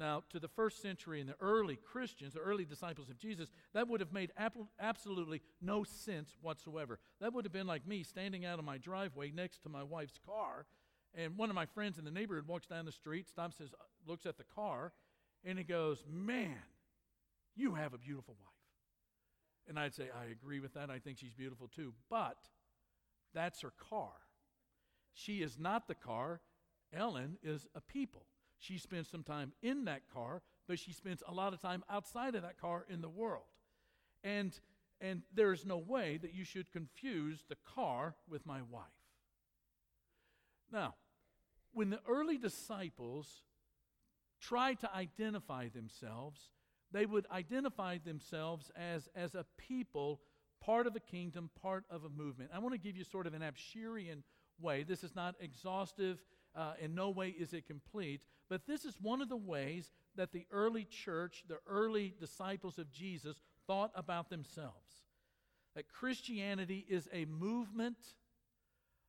Now, 0.00 0.24
to 0.30 0.40
the 0.40 0.48
first 0.48 0.82
century 0.82 1.20
and 1.20 1.28
the 1.28 1.36
early 1.40 1.76
Christians, 1.76 2.34
the 2.34 2.40
early 2.40 2.64
disciples 2.64 3.08
of 3.08 3.18
Jesus, 3.18 3.50
that 3.74 3.86
would 3.86 4.00
have 4.00 4.12
made 4.12 4.32
absolutely 4.80 5.42
no 5.60 5.84
sense 5.84 6.34
whatsoever. 6.40 6.98
That 7.20 7.32
would 7.34 7.44
have 7.44 7.52
been 7.52 7.68
like 7.68 7.86
me 7.86 8.02
standing 8.02 8.44
out 8.44 8.58
of 8.58 8.64
my 8.64 8.78
driveway 8.78 9.30
next 9.30 9.62
to 9.64 9.68
my 9.68 9.84
wife's 9.84 10.18
car 10.26 10.66
and 11.14 11.36
one 11.36 11.50
of 11.50 11.56
my 11.56 11.66
friends 11.66 11.98
in 11.98 12.04
the 12.04 12.10
neighborhood 12.10 12.46
walks 12.46 12.66
down 12.66 12.84
the 12.84 12.92
street, 12.92 13.28
stops, 13.28 13.58
says, 13.58 13.70
uh, 13.74 13.84
looks 14.06 14.26
at 14.26 14.38
the 14.38 14.44
car, 14.44 14.92
and 15.44 15.58
he 15.58 15.64
goes, 15.64 16.04
Man, 16.08 16.56
you 17.56 17.74
have 17.74 17.94
a 17.94 17.98
beautiful 17.98 18.36
wife. 18.38 18.48
And 19.68 19.78
I'd 19.78 19.94
say, 19.94 20.04
I 20.04 20.30
agree 20.30 20.60
with 20.60 20.74
that. 20.74 20.90
I 20.90 20.98
think 20.98 21.18
she's 21.18 21.32
beautiful 21.32 21.68
too. 21.68 21.94
But 22.08 22.38
that's 23.34 23.60
her 23.62 23.72
car. 23.88 24.12
She 25.12 25.42
is 25.42 25.58
not 25.58 25.88
the 25.88 25.94
car. 25.94 26.40
Ellen 26.92 27.38
is 27.42 27.66
a 27.74 27.80
people. 27.80 28.26
She 28.60 28.78
spends 28.78 29.08
some 29.08 29.24
time 29.24 29.52
in 29.62 29.86
that 29.86 30.02
car, 30.12 30.42
but 30.68 30.78
she 30.78 30.92
spends 30.92 31.22
a 31.26 31.32
lot 31.32 31.52
of 31.54 31.60
time 31.60 31.82
outside 31.90 32.34
of 32.34 32.42
that 32.42 32.60
car 32.60 32.84
in 32.88 33.00
the 33.00 33.08
world. 33.08 33.46
And, 34.22 34.56
and 35.00 35.22
there 35.34 35.52
is 35.52 35.64
no 35.64 35.78
way 35.78 36.18
that 36.18 36.34
you 36.34 36.44
should 36.44 36.70
confuse 36.70 37.42
the 37.48 37.56
car 37.74 38.14
with 38.28 38.46
my 38.46 38.60
wife. 38.70 38.84
Now, 40.70 40.94
when 41.72 41.88
the 41.88 42.00
early 42.06 42.36
disciples 42.36 43.42
tried 44.40 44.80
to 44.80 44.94
identify 44.94 45.68
themselves, 45.68 46.50
they 46.92 47.06
would 47.06 47.26
identify 47.30 47.96
themselves 47.98 48.70
as, 48.76 49.08
as 49.16 49.34
a 49.34 49.46
people, 49.56 50.20
part 50.60 50.86
of 50.86 50.94
a 50.94 51.00
kingdom, 51.00 51.48
part 51.62 51.84
of 51.90 52.04
a 52.04 52.10
movement. 52.10 52.50
I 52.52 52.58
want 52.58 52.74
to 52.74 52.78
give 52.78 52.96
you 52.96 53.04
sort 53.04 53.26
of 53.26 53.32
an 53.32 53.42
Abshirian 53.42 54.22
way. 54.60 54.82
This 54.82 55.02
is 55.02 55.16
not 55.16 55.34
exhaustive, 55.40 56.22
uh, 56.56 56.72
in 56.80 56.94
no 56.94 57.10
way 57.10 57.28
is 57.28 57.52
it 57.52 57.66
complete, 57.66 58.20
but 58.48 58.66
this 58.66 58.84
is 58.84 58.96
one 59.00 59.22
of 59.22 59.28
the 59.28 59.36
ways 59.36 59.92
that 60.16 60.32
the 60.32 60.46
early 60.50 60.84
church, 60.84 61.44
the 61.48 61.58
early 61.66 62.14
disciples 62.18 62.78
of 62.78 62.90
Jesus, 62.90 63.40
thought 63.66 63.92
about 63.94 64.28
themselves. 64.30 65.04
That 65.76 65.88
Christianity 65.88 66.84
is 66.88 67.08
a 67.12 67.24
movement 67.26 67.96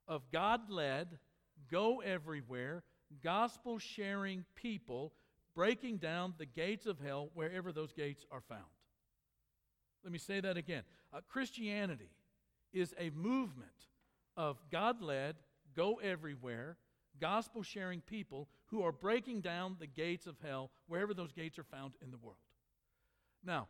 of 0.08 0.22
God 0.32 0.70
led, 0.70 1.18
go 1.72 2.02
everywhere, 2.02 2.84
gospel 3.24 3.80
sharing 3.80 4.46
people, 4.56 5.14
breaking 5.56 5.98
down 5.98 6.34
the 6.38 6.46
gates 6.46 6.86
of 6.86 7.00
hell 7.00 7.30
wherever 7.34 7.72
those 7.72 7.92
gates 7.92 8.26
are 8.32 8.42
found. 8.42 8.62
Let 10.04 10.14
me 10.14 10.20
say 10.20 10.40
that 10.40 10.58
again. 10.58 10.84
Uh, 11.14 11.22
Christianity 11.28 12.10
is 12.74 12.94
a 13.00 13.10
movement 13.12 13.70
of 14.38 14.58
God 14.72 15.02
led, 15.02 15.36
go 15.76 15.96
everywhere, 15.96 16.78
gospel 17.22 17.64
sharing 17.64 18.02
people 18.02 18.50
who 18.68 18.84
are 18.84 18.92
breaking 18.92 19.42
down 19.42 19.78
the 19.80 19.88
gates 19.88 20.28
of 20.28 20.36
hell 20.44 20.72
wherever 20.88 21.14
those 21.14 21.32
gates 21.32 21.58
are 21.58 21.64
found 21.64 21.94
in 22.04 22.12
the 22.12 22.18
world. 22.18 22.38
Now, 23.46 23.68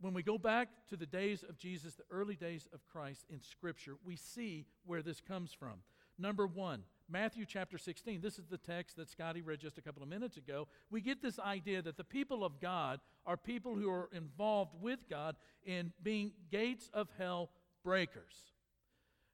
when 0.00 0.14
we 0.14 0.22
go 0.22 0.38
back 0.38 0.68
to 0.88 0.96
the 0.96 1.06
days 1.06 1.44
of 1.48 1.56
Jesus, 1.56 1.94
the 1.94 2.02
early 2.10 2.34
days 2.34 2.68
of 2.72 2.84
Christ 2.86 3.24
in 3.30 3.40
Scripture, 3.40 3.94
we 4.04 4.16
see 4.16 4.66
where 4.84 5.02
this 5.02 5.20
comes 5.20 5.52
from. 5.52 5.82
Number 6.18 6.46
one, 6.46 6.82
Matthew 7.08 7.44
chapter 7.44 7.76
16. 7.76 8.20
This 8.20 8.38
is 8.38 8.46
the 8.46 8.58
text 8.58 8.96
that 8.96 9.10
Scotty 9.10 9.42
read 9.42 9.60
just 9.60 9.78
a 9.78 9.82
couple 9.82 10.02
of 10.02 10.08
minutes 10.08 10.36
ago. 10.36 10.68
We 10.90 11.00
get 11.00 11.22
this 11.22 11.38
idea 11.38 11.82
that 11.82 11.96
the 11.96 12.04
people 12.04 12.44
of 12.44 12.60
God 12.60 13.00
are 13.26 13.36
people 13.36 13.74
who 13.74 13.90
are 13.90 14.08
involved 14.12 14.72
with 14.80 15.08
God 15.08 15.36
in 15.64 15.92
being 16.02 16.32
gates 16.50 16.90
of 16.94 17.08
hell 17.18 17.50
breakers. 17.82 18.53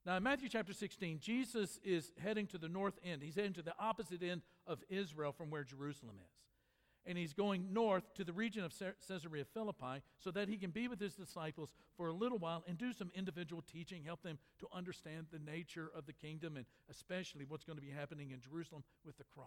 Now, 0.07 0.17
in 0.17 0.23
Matthew 0.23 0.49
chapter 0.49 0.73
16, 0.73 1.19
Jesus 1.21 1.79
is 1.85 2.13
heading 2.23 2.47
to 2.49 2.59
the 2.59 2.69
north 2.69 2.99
end. 3.05 3.23
He's 3.23 3.35
heading 3.35 3.53
to 3.55 3.63
the 3.63 3.75
opposite 3.79 4.23
end 4.23 4.43
of 4.67 4.83
Israel 4.89 5.33
from 5.33 5.51
where 5.51 5.65
Jerusalem 5.65 6.17
is 6.25 6.41
and 7.07 7.17
he's 7.17 7.33
going 7.33 7.73
north 7.73 8.13
to 8.15 8.25
the 8.25 8.33
region 8.33 8.63
of 8.63 8.73
Caesarea 9.09 9.45
Philippi 9.45 10.03
so 10.19 10.31
that 10.31 10.49
he 10.49 10.57
can 10.57 10.71
be 10.71 10.89
with 10.89 11.01
his 11.01 11.15
disciples 11.15 11.73
for 11.97 12.09
a 12.09 12.13
little 12.13 12.39
while 12.39 12.63
and 12.69 12.77
do 12.77 12.93
some 12.93 13.11
individual 13.15 13.63
teaching, 13.63 14.05
help 14.05 14.23
them 14.23 14.39
to 14.59 14.69
understand 14.73 15.27
the 15.33 15.39
nature 15.39 15.91
of 15.97 16.07
the 16.07 16.13
kingdom 16.13 16.57
and 16.57 16.67
especially 16.91 17.45
what's 17.49 17.65
going 17.65 17.79
to 17.79 17.85
be 17.85 17.91
happening 17.91 18.31
in 18.31 18.41
Jerusalem 18.41 18.85
with 19.05 19.17
the 19.19 19.25
cross. 19.25 19.47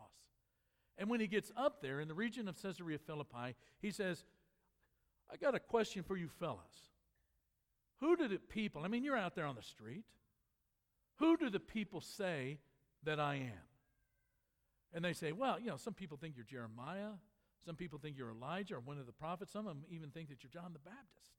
And 0.98 1.10
when 1.10 1.20
he 1.20 1.28
gets 1.28 1.52
up 1.56 1.82
there 1.82 2.00
in 2.00 2.08
the 2.08 2.14
region 2.14 2.48
of 2.48 2.62
Caesarea 2.62 2.98
Philippi, 2.98 3.56
he 3.80 3.92
says, 3.92 4.26
I 5.32 5.38
got 5.38 5.56
a 5.56 5.60
question 5.60 6.04
for 6.04 6.18
you 6.18 6.28
fellas. 6.28 6.92
Who 8.00 8.16
do 8.16 8.28
the 8.28 8.38
people, 8.38 8.84
I 8.84 8.88
mean, 8.88 9.04
you're 9.04 9.18
out 9.18 9.36
there 9.36 9.46
on 9.46 9.56
the 9.56 9.62
street, 9.64 10.04
who 11.18 11.38
do 11.38 11.50
the 11.50 11.60
people 11.60 12.02
say 12.02 12.60
that 13.04 13.20
I 13.20 13.36
am? 13.36 13.64
And 14.94 15.04
they 15.04 15.14
say, 15.14 15.32
well, 15.32 15.60
you 15.60 15.68
know, 15.68 15.78
some 15.78 15.94
people 15.94 16.18
think 16.18 16.36
you're 16.36 16.46
Jeremiah. 16.46 17.14
Some 17.66 17.76
people 17.76 18.00
think 18.00 18.18
you're 18.18 18.32
Elijah 18.32 18.76
or 18.76 18.80
one 18.80 19.00
of 19.00 19.06
the 19.06 19.12
prophets. 19.14 19.52
Some 19.52 19.68
of 19.68 19.76
them 19.76 19.86
even 19.90 20.10
think 20.10 20.30
that 20.30 20.44
you're 20.44 20.52
John 20.52 20.74
the 20.74 20.80
Baptist. 20.80 21.32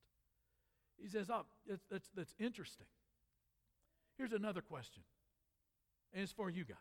He 1.00 1.08
says, 1.08 1.28
Oh, 1.30 1.44
that's, 1.68 1.84
that's, 1.90 2.08
that's 2.14 2.34
interesting. 2.38 2.86
Here's 4.16 4.32
another 4.32 4.60
question, 4.60 5.02
and 6.12 6.22
it's 6.22 6.32
for 6.32 6.48
you 6.48 6.64
guys. 6.64 6.76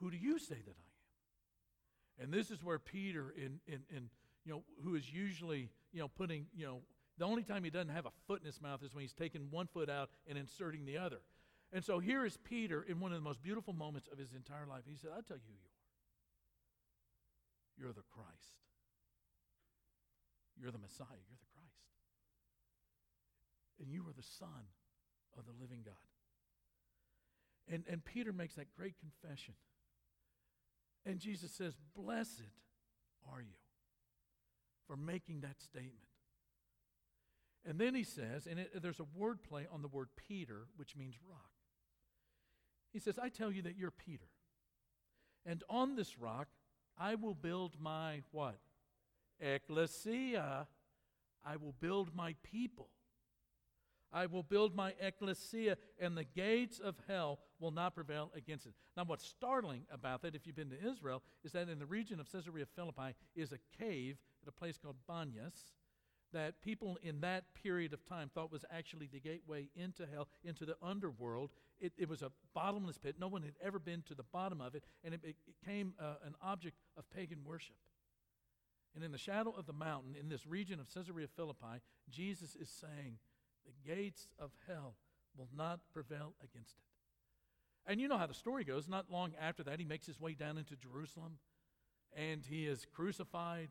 Who 0.00 0.10
do 0.10 0.16
you 0.16 0.38
say 0.38 0.56
that 0.56 0.74
I 0.76 2.22
am? 2.22 2.24
And 2.24 2.32
this 2.32 2.50
is 2.50 2.64
where 2.64 2.78
Peter, 2.78 3.34
in, 3.36 3.60
in, 3.66 3.80
in 3.94 4.08
you 4.44 4.52
know, 4.52 4.62
who 4.82 4.94
is 4.94 5.10
usually, 5.12 5.70
you 5.92 6.00
know, 6.00 6.08
putting, 6.08 6.46
you 6.54 6.64
know, 6.66 6.80
the 7.18 7.24
only 7.24 7.42
time 7.42 7.64
he 7.64 7.70
doesn't 7.70 7.88
have 7.88 8.06
a 8.06 8.12
foot 8.26 8.40
in 8.40 8.46
his 8.46 8.60
mouth 8.60 8.82
is 8.82 8.94
when 8.94 9.02
he's 9.02 9.14
taking 9.14 9.48
one 9.50 9.66
foot 9.66 9.88
out 9.88 10.10
and 10.28 10.36
inserting 10.36 10.84
the 10.84 10.98
other. 10.98 11.20
And 11.72 11.84
so 11.84 11.98
here 11.98 12.24
is 12.24 12.36
Peter 12.36 12.82
in 12.82 13.00
one 13.00 13.12
of 13.12 13.18
the 13.18 13.24
most 13.24 13.42
beautiful 13.42 13.72
moments 13.72 14.08
of 14.10 14.18
his 14.18 14.32
entire 14.32 14.66
life. 14.66 14.82
He 14.88 14.96
said, 14.96 15.10
I'll 15.14 15.22
tell 15.22 15.36
you 15.36 15.42
who 15.46 15.54
you 15.54 15.58
are. 15.64 15.76
You're 17.78 17.92
the 17.92 18.06
Christ. 18.12 18.60
You're 20.60 20.70
the 20.70 20.78
Messiah. 20.78 21.06
You're 21.08 21.38
the 21.38 21.52
Christ. 21.52 21.82
And 23.80 23.90
you 23.90 24.02
are 24.02 24.14
the 24.16 24.22
Son 24.22 24.70
of 25.38 25.44
the 25.44 25.52
living 25.60 25.80
God. 25.84 25.94
And, 27.68 27.84
and 27.90 28.04
Peter 28.04 28.32
makes 28.32 28.54
that 28.54 28.72
great 28.76 28.94
confession. 28.98 29.54
And 31.04 31.18
Jesus 31.18 31.52
says, 31.52 31.74
Blessed 31.94 32.42
are 33.32 33.40
you 33.40 33.58
for 34.86 34.96
making 34.96 35.40
that 35.40 35.60
statement? 35.60 36.06
And 37.68 37.80
then 37.80 37.94
he 37.94 38.04
says, 38.04 38.46
and 38.46 38.60
it, 38.60 38.80
there's 38.80 39.00
a 39.00 39.06
word 39.16 39.42
play 39.42 39.66
on 39.72 39.82
the 39.82 39.88
word 39.88 40.08
Peter, 40.28 40.68
which 40.76 40.96
means 40.96 41.16
rock. 41.28 41.50
He 42.92 43.00
says, 43.00 43.18
I 43.20 43.28
tell 43.28 43.50
you 43.50 43.62
that 43.62 43.76
you're 43.76 43.90
Peter. 43.90 44.28
And 45.44 45.64
on 45.68 45.96
this 45.96 46.18
rock, 46.18 46.48
I 46.96 47.16
will 47.16 47.34
build 47.34 47.76
my 47.80 48.22
what? 48.30 48.58
Ecclesia. 49.40 50.68
I 51.44 51.56
will 51.56 51.74
build 51.80 52.14
my 52.14 52.34
people. 52.42 52.88
I 54.12 54.26
will 54.26 54.42
build 54.42 54.74
my 54.74 54.94
ecclesia, 55.00 55.76
and 56.00 56.16
the 56.16 56.24
gates 56.24 56.78
of 56.78 56.94
hell 57.06 57.40
will 57.58 57.72
not 57.72 57.94
prevail 57.94 58.30
against 58.34 58.66
it. 58.66 58.72
Now, 58.96 59.04
what's 59.04 59.26
startling 59.26 59.82
about 59.92 60.22
that, 60.22 60.34
if 60.34 60.46
you've 60.46 60.56
been 60.56 60.70
to 60.70 60.88
Israel, 60.88 61.22
is 61.44 61.52
that 61.52 61.68
in 61.68 61.78
the 61.78 61.86
region 61.86 62.20
of 62.20 62.30
Caesarea 62.30 62.66
Philippi 62.74 63.14
is 63.34 63.52
a 63.52 63.58
cave 63.76 64.16
at 64.42 64.48
a 64.48 64.52
place 64.52 64.78
called 64.78 64.96
Banyas 65.08 65.72
that 66.36 66.60
people 66.60 66.98
in 67.02 67.20
that 67.22 67.44
period 67.62 67.94
of 67.94 68.04
time 68.04 68.30
thought 68.32 68.52
was 68.52 68.62
actually 68.70 69.08
the 69.10 69.18
gateway 69.18 69.68
into 69.74 70.06
hell, 70.06 70.28
into 70.44 70.66
the 70.66 70.76
underworld. 70.82 71.50
It, 71.80 71.94
it 71.96 72.10
was 72.10 72.20
a 72.20 72.30
bottomless 72.54 72.98
pit. 72.98 73.16
No 73.18 73.26
one 73.26 73.42
had 73.42 73.54
ever 73.64 73.78
been 73.78 74.02
to 74.02 74.14
the 74.14 74.22
bottom 74.22 74.60
of 74.60 74.74
it, 74.74 74.84
and 75.02 75.14
it, 75.14 75.22
became 75.46 75.94
uh, 75.98 76.16
an 76.26 76.34
object 76.42 76.76
of 76.98 77.08
pagan 77.08 77.38
worship. 77.42 77.76
And 78.94 79.02
in 79.02 79.12
the 79.12 79.18
shadow 79.18 79.54
of 79.56 79.66
the 79.66 79.72
mountain, 79.72 80.14
in 80.14 80.28
this 80.28 80.46
region 80.46 80.78
of 80.78 80.92
Caesarea 80.92 81.26
Philippi, 81.26 81.80
Jesus 82.10 82.54
is 82.54 82.68
saying, 82.68 83.16
The 83.64 83.94
gates 83.94 84.28
of 84.38 84.50
hell 84.68 84.96
will 85.38 85.48
not 85.56 85.80
prevail 85.94 86.34
against 86.44 86.76
it. 86.76 87.90
And 87.90 87.98
you 87.98 88.08
know 88.08 88.18
how 88.18 88.26
the 88.26 88.34
story 88.34 88.64
goes. 88.64 88.88
Not 88.88 89.10
long 89.10 89.32
after 89.40 89.62
that, 89.64 89.78
he 89.78 89.86
makes 89.86 90.06
his 90.06 90.20
way 90.20 90.34
down 90.34 90.58
into 90.58 90.76
Jerusalem, 90.76 91.38
and 92.14 92.44
he 92.44 92.66
is 92.66 92.86
crucified, 92.94 93.70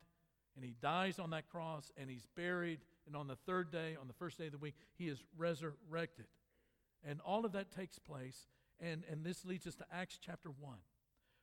and 0.55 0.63
he 0.63 0.75
dies 0.81 1.19
on 1.19 1.31
that 1.31 1.49
cross, 1.49 1.91
and 1.97 2.09
he's 2.09 2.27
buried. 2.35 2.79
And 3.07 3.15
on 3.15 3.27
the 3.27 3.35
third 3.35 3.71
day, 3.71 3.97
on 3.99 4.07
the 4.07 4.13
first 4.13 4.37
day 4.37 4.45
of 4.47 4.51
the 4.51 4.57
week, 4.57 4.75
he 4.97 5.07
is 5.07 5.23
resurrected. 5.37 6.25
And 7.07 7.19
all 7.21 7.45
of 7.45 7.51
that 7.51 7.71
takes 7.71 7.99
place, 7.99 8.47
and, 8.79 9.03
and 9.11 9.23
this 9.23 9.45
leads 9.45 9.67
us 9.67 9.75
to 9.75 9.85
Acts 9.91 10.17
chapter 10.21 10.49
1 10.49 10.77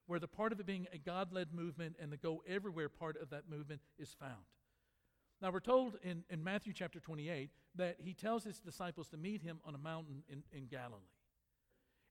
where 0.07 0.19
the 0.19 0.29
part 0.29 0.53
of 0.53 0.61
it 0.61 0.67
being 0.67 0.87
a 0.93 0.99
God 0.99 1.33
led 1.33 1.55
movement 1.55 1.97
and 2.01 2.13
the 2.13 2.17
go 2.17 2.43
everywhere 2.47 2.89
part 2.89 3.17
of 3.21 3.31
that 3.31 3.49
movement 3.49 3.81
is 3.99 4.15
found. 4.19 4.45
Now, 5.41 5.51
we're 5.51 5.61
told 5.61 5.95
in, 6.03 6.23
in 6.31 6.45
Matthew 6.45 6.73
chapter 6.73 7.01
28 7.01 7.51
that 7.77 7.97
he 7.99 8.15
tells 8.15 8.45
his 8.45 8.61
disciples 8.61 9.09
to 9.09 9.17
meet 9.17 9.43
him 9.43 9.59
on 9.65 9.75
a 9.75 9.79
mountain 9.79 10.23
in, 10.29 10.43
in 10.53 10.67
Galilee. 10.67 11.01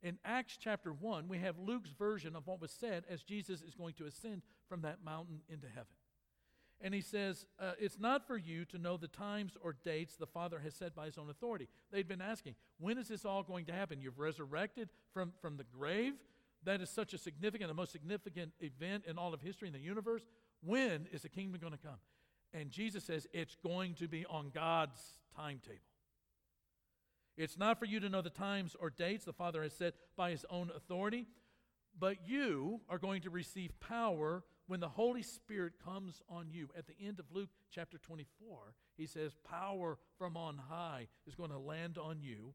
In 0.03 0.17
Acts 0.25 0.57
chapter 0.59 0.91
1, 0.91 1.27
we 1.27 1.37
have 1.37 1.59
Luke's 1.59 1.91
version 1.91 2.35
of 2.35 2.47
what 2.47 2.59
was 2.59 2.71
said 2.71 3.03
as 3.09 3.21
Jesus 3.21 3.61
is 3.61 3.75
going 3.75 3.93
to 3.95 4.05
ascend 4.05 4.41
from 4.67 4.81
that 4.81 5.03
mountain 5.05 5.41
into 5.47 5.67
heaven. 5.67 5.93
And 6.83 6.93
he 6.93 7.01
says, 7.01 7.45
uh, 7.59 7.73
It's 7.79 7.99
not 7.99 8.25
for 8.25 8.37
you 8.37 8.65
to 8.65 8.77
know 8.77 8.97
the 8.97 9.07
times 9.07 9.53
or 9.61 9.75
dates 9.83 10.15
the 10.15 10.25
Father 10.25 10.59
has 10.59 10.73
set 10.73 10.95
by 10.95 11.05
his 11.05 11.17
own 11.17 11.29
authority. 11.29 11.67
They'd 11.91 12.07
been 12.07 12.21
asking, 12.21 12.55
When 12.79 12.97
is 12.97 13.07
this 13.07 13.25
all 13.25 13.43
going 13.43 13.65
to 13.65 13.73
happen? 13.73 14.01
You've 14.01 14.19
resurrected 14.19 14.89
from, 15.13 15.33
from 15.41 15.57
the 15.57 15.65
grave 15.65 16.13
that 16.63 16.81
is 16.81 16.89
such 16.89 17.13
a 17.13 17.17
significant, 17.17 17.69
the 17.69 17.73
most 17.73 17.91
significant 17.91 18.51
event 18.59 19.05
in 19.07 19.17
all 19.17 19.33
of 19.33 19.41
history 19.41 19.67
in 19.67 19.73
the 19.73 19.79
universe. 19.79 20.23
When 20.63 21.07
is 21.11 21.23
the 21.23 21.29
kingdom 21.29 21.59
going 21.59 21.73
to 21.73 21.79
come? 21.79 21.97
And 22.53 22.69
Jesus 22.69 23.05
says 23.05 23.27
it's 23.33 23.55
going 23.63 23.95
to 23.95 24.07
be 24.07 24.25
on 24.25 24.51
God's 24.53 24.99
timetable. 25.35 25.79
It's 27.37 27.57
not 27.57 27.79
for 27.79 27.85
you 27.85 27.99
to 27.99 28.09
know 28.09 28.21
the 28.21 28.29
times 28.29 28.75
or 28.79 28.89
dates 28.89 29.25
the 29.25 29.33
Father 29.33 29.63
has 29.63 29.73
set 29.73 29.95
by 30.15 30.31
his 30.31 30.45
own 30.49 30.69
authority, 30.75 31.25
but 31.97 32.27
you 32.27 32.81
are 32.89 32.99
going 32.99 33.21
to 33.21 33.29
receive 33.29 33.71
power 33.79 34.43
when 34.71 34.79
the 34.79 34.87
Holy 34.87 35.21
Spirit 35.21 35.73
comes 35.83 36.21
on 36.29 36.47
you. 36.49 36.69
At 36.77 36.87
the 36.87 36.93
end 37.05 37.19
of 37.19 37.25
Luke 37.33 37.49
chapter 37.69 37.97
24, 37.97 38.73
he 38.95 39.05
says, 39.05 39.35
Power 39.43 39.97
from 40.17 40.37
on 40.37 40.57
high 40.57 41.09
is 41.27 41.35
going 41.35 41.49
to 41.49 41.57
land 41.57 41.97
on 41.97 42.21
you 42.21 42.53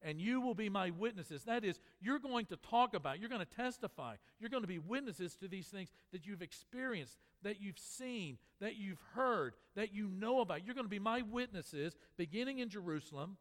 and 0.00 0.18
you 0.18 0.40
will 0.40 0.54
be 0.54 0.70
my 0.70 0.88
witnesses. 0.88 1.44
That 1.44 1.62
is, 1.62 1.78
you're 2.00 2.18
going 2.18 2.46
to 2.46 2.56
talk 2.56 2.94
about, 2.94 3.20
you're 3.20 3.28
going 3.28 3.44
to 3.44 3.54
testify, 3.56 4.14
you're 4.38 4.48
going 4.48 4.62
to 4.62 4.66
be 4.66 4.78
witnesses 4.78 5.36
to 5.36 5.48
these 5.48 5.66
things 5.66 5.90
that 6.12 6.24
you've 6.24 6.40
experienced, 6.40 7.18
that 7.42 7.60
you've 7.60 7.78
seen, 7.78 8.38
that 8.62 8.76
you've 8.76 9.02
heard, 9.14 9.52
that 9.76 9.92
you 9.92 10.08
know 10.08 10.40
about. 10.40 10.64
You're 10.64 10.74
going 10.74 10.86
to 10.86 10.90
be 10.90 10.98
my 10.98 11.20
witnesses, 11.20 11.94
beginning 12.16 12.60
in 12.60 12.70
Jerusalem, 12.70 13.36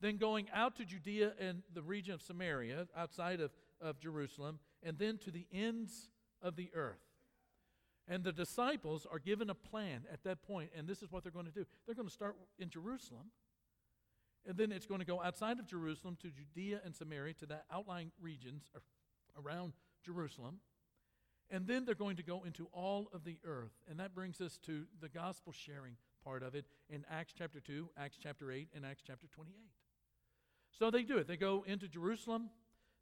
then 0.00 0.16
going 0.16 0.46
out 0.54 0.76
to 0.76 0.84
Judea 0.84 1.32
and 1.40 1.62
the 1.74 1.82
region 1.82 2.14
of 2.14 2.22
Samaria, 2.22 2.86
outside 2.96 3.40
of, 3.40 3.50
of 3.80 3.98
Jerusalem, 3.98 4.60
and 4.84 4.96
then 4.96 5.18
to 5.24 5.32
the 5.32 5.48
ends 5.52 6.10
of 6.40 6.54
the 6.54 6.70
earth. 6.72 7.07
And 8.08 8.24
the 8.24 8.32
disciples 8.32 9.06
are 9.10 9.18
given 9.18 9.50
a 9.50 9.54
plan 9.54 10.02
at 10.10 10.24
that 10.24 10.42
point, 10.42 10.70
and 10.74 10.88
this 10.88 11.02
is 11.02 11.12
what 11.12 11.22
they're 11.22 11.32
going 11.32 11.46
to 11.46 11.52
do. 11.52 11.66
They're 11.84 11.94
going 11.94 12.08
to 12.08 12.14
start 12.14 12.36
in 12.58 12.70
Jerusalem 12.70 13.30
and 14.48 14.56
then 14.56 14.72
it's 14.72 14.86
going 14.86 15.00
to 15.00 15.06
go 15.06 15.22
outside 15.22 15.58
of 15.58 15.66
Jerusalem 15.66 16.16
to 16.22 16.30
Judea 16.30 16.80
and 16.82 16.96
Samaria, 16.96 17.34
to 17.34 17.46
the 17.46 17.58
outlying 17.70 18.10
regions 18.20 18.70
around 19.38 19.74
Jerusalem. 20.02 20.60
And 21.50 21.66
then 21.66 21.84
they're 21.84 21.94
going 21.94 22.16
to 22.16 22.22
go 22.22 22.44
into 22.44 22.66
all 22.72 23.08
of 23.12 23.24
the 23.24 23.38
earth. 23.44 23.72
And 23.88 24.00
that 24.00 24.14
brings 24.14 24.40
us 24.40 24.58
to 24.64 24.84
the 25.00 25.08
gospel 25.10 25.52
sharing 25.52 25.96
part 26.24 26.42
of 26.42 26.54
it 26.54 26.64
in 26.88 27.04
Acts 27.10 27.34
chapter 27.36 27.60
2, 27.60 27.90
Acts 27.98 28.18
chapter 28.22 28.50
8, 28.50 28.68
and 28.74 28.86
Acts 28.86 29.02
chapter 29.06 29.26
28. 29.26 29.54
So 30.78 30.90
they 30.90 31.02
do 31.02 31.18
it. 31.18 31.26
They 31.26 31.36
go 31.36 31.64
into 31.66 31.86
Jerusalem. 31.86 32.48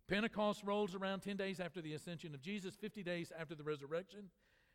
Pentecost 0.09 0.63
rolls 0.65 0.97
around 0.97 1.21
10 1.21 1.37
days 1.37 1.61
after 1.61 1.81
the 1.81 1.95
ascension 1.95 2.35
of 2.35 2.41
Jesus, 2.41 2.75
50 2.75 3.05
days 3.05 3.33
after 3.39 3.55
the 3.55 3.65
resurrection. 3.65 4.31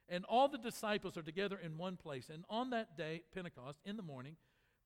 And 0.09 0.25
all 0.25 0.47
the 0.47 0.57
disciples 0.57 1.17
are 1.17 1.21
together 1.21 1.57
in 1.63 1.77
one 1.77 1.95
place. 1.95 2.29
And 2.29 2.43
on 2.49 2.71
that 2.71 2.97
day, 2.97 3.23
Pentecost, 3.33 3.79
in 3.85 3.97
the 3.97 4.03
morning, 4.03 4.35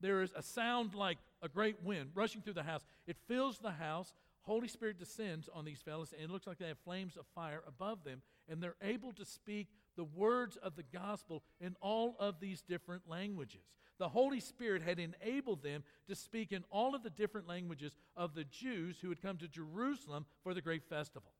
there 0.01 0.21
is 0.21 0.33
a 0.35 0.43
sound 0.43 0.93
like 0.93 1.17
a 1.41 1.49
great 1.49 1.83
wind 1.83 2.11
rushing 2.13 2.41
through 2.41 2.53
the 2.53 2.63
house. 2.63 2.83
It 3.07 3.17
fills 3.27 3.59
the 3.59 3.71
house. 3.71 4.13
Holy 4.41 4.67
Spirit 4.67 4.99
descends 4.99 5.49
on 5.51 5.65
these 5.65 5.81
fellows, 5.81 6.13
and 6.13 6.29
it 6.29 6.29
looks 6.29 6.45
like 6.45 6.59
they 6.59 6.67
have 6.67 6.77
flames 6.79 7.17
of 7.17 7.25
fire 7.33 7.63
above 7.67 8.03
them, 8.03 8.21
and 8.47 8.61
they're 8.61 8.75
able 8.83 9.11
to 9.13 9.25
speak 9.25 9.67
the 9.95 10.03
words 10.03 10.57
of 10.57 10.75
the 10.75 10.83
gospel 10.83 11.41
in 11.59 11.75
all 11.81 12.15
of 12.19 12.39
these 12.39 12.61
different 12.61 13.09
languages. 13.09 13.63
The 13.97 14.09
Holy 14.09 14.39
Spirit 14.39 14.83
had 14.83 14.99
enabled 14.99 15.63
them 15.63 15.83
to 16.07 16.15
speak 16.15 16.51
in 16.51 16.63
all 16.69 16.93
of 16.93 17.01
the 17.01 17.09
different 17.09 17.47
languages 17.47 17.95
of 18.15 18.35
the 18.35 18.43
Jews 18.43 18.97
who 19.01 19.09
had 19.09 19.21
come 19.21 19.37
to 19.37 19.47
Jerusalem 19.47 20.25
for 20.43 20.53
the 20.53 20.61
great 20.61 20.83
festival. 20.83 21.31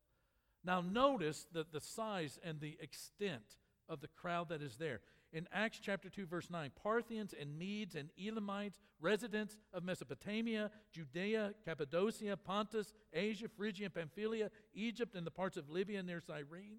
Now, 0.64 0.82
notice 0.82 1.46
the, 1.52 1.66
the 1.72 1.82
size 1.82 2.40
and 2.44 2.60
the 2.60 2.78
extent 2.82 3.58
of 3.88 4.02
the 4.02 4.08
crowd 4.08 4.50
that 4.50 4.62
is 4.62 4.78
there 4.78 5.02
in 5.36 5.50
Acts 5.52 5.80
chapter 5.82 6.10
2, 6.10 6.26
verse 6.26 6.50
9 6.50 6.72
Parthians 6.82 7.34
and 7.40 7.60
Medes 7.60 7.96
and 7.96 8.10
Elamites, 8.18 8.80
residents 9.02 9.58
of 9.74 9.84
Mesopotamia, 9.84 10.72
Judea, 10.94 11.54
Cappadocia, 11.66 12.38
Pontus, 12.38 12.94
Asia, 13.14 13.48
Phrygia, 13.50 13.86
and 13.86 13.94
Pamphylia, 13.94 14.50
Egypt, 14.74 15.14
and 15.14 15.28
the 15.28 15.32
parts 15.32 15.58
of 15.58 15.70
Libya 15.70 16.02
near 16.02 16.22
Cyrene, 16.22 16.78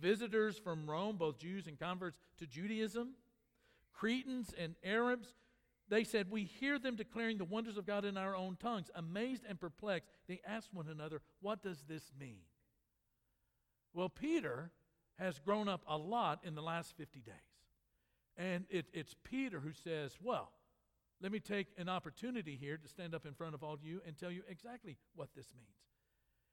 visitors 0.00 0.58
from 0.58 0.88
Rome, 0.88 1.16
both 1.18 1.38
Jews 1.38 1.66
and 1.66 1.78
converts 1.78 2.18
to 2.38 2.46
Judaism, 2.46 3.10
Cretans 3.92 4.54
and 4.58 4.74
Arabs. 4.82 5.34
They 5.90 6.04
said, 6.04 6.30
We 6.30 6.44
hear 6.44 6.78
them 6.78 6.96
declaring 6.96 7.36
the 7.36 7.44
wonders 7.44 7.76
of 7.76 7.86
God 7.86 8.06
in 8.06 8.16
our 8.16 8.34
own 8.34 8.56
tongues. 8.56 8.90
Amazed 8.94 9.44
and 9.46 9.60
perplexed, 9.60 10.08
they 10.28 10.40
asked 10.46 10.72
one 10.72 10.88
another, 10.88 11.20
What 11.42 11.62
does 11.62 11.82
this 11.86 12.10
mean? 12.18 12.40
Well, 13.92 14.08
Peter 14.08 14.70
has 15.18 15.38
grown 15.38 15.68
up 15.68 15.82
a 15.86 15.96
lot 15.96 16.40
in 16.44 16.54
the 16.54 16.62
last 16.62 16.96
50 16.96 17.20
days. 17.20 17.34
And 18.36 18.64
it, 18.70 18.86
it's 18.92 19.14
Peter 19.24 19.60
who 19.60 19.72
says, 19.72 20.16
Well, 20.22 20.50
let 21.20 21.32
me 21.32 21.40
take 21.40 21.68
an 21.78 21.88
opportunity 21.88 22.56
here 22.60 22.76
to 22.76 22.88
stand 22.88 23.14
up 23.14 23.26
in 23.26 23.34
front 23.34 23.54
of 23.54 23.62
all 23.62 23.74
of 23.74 23.84
you 23.84 24.00
and 24.06 24.16
tell 24.16 24.30
you 24.30 24.42
exactly 24.48 24.96
what 25.14 25.28
this 25.36 25.48
means. 25.54 25.76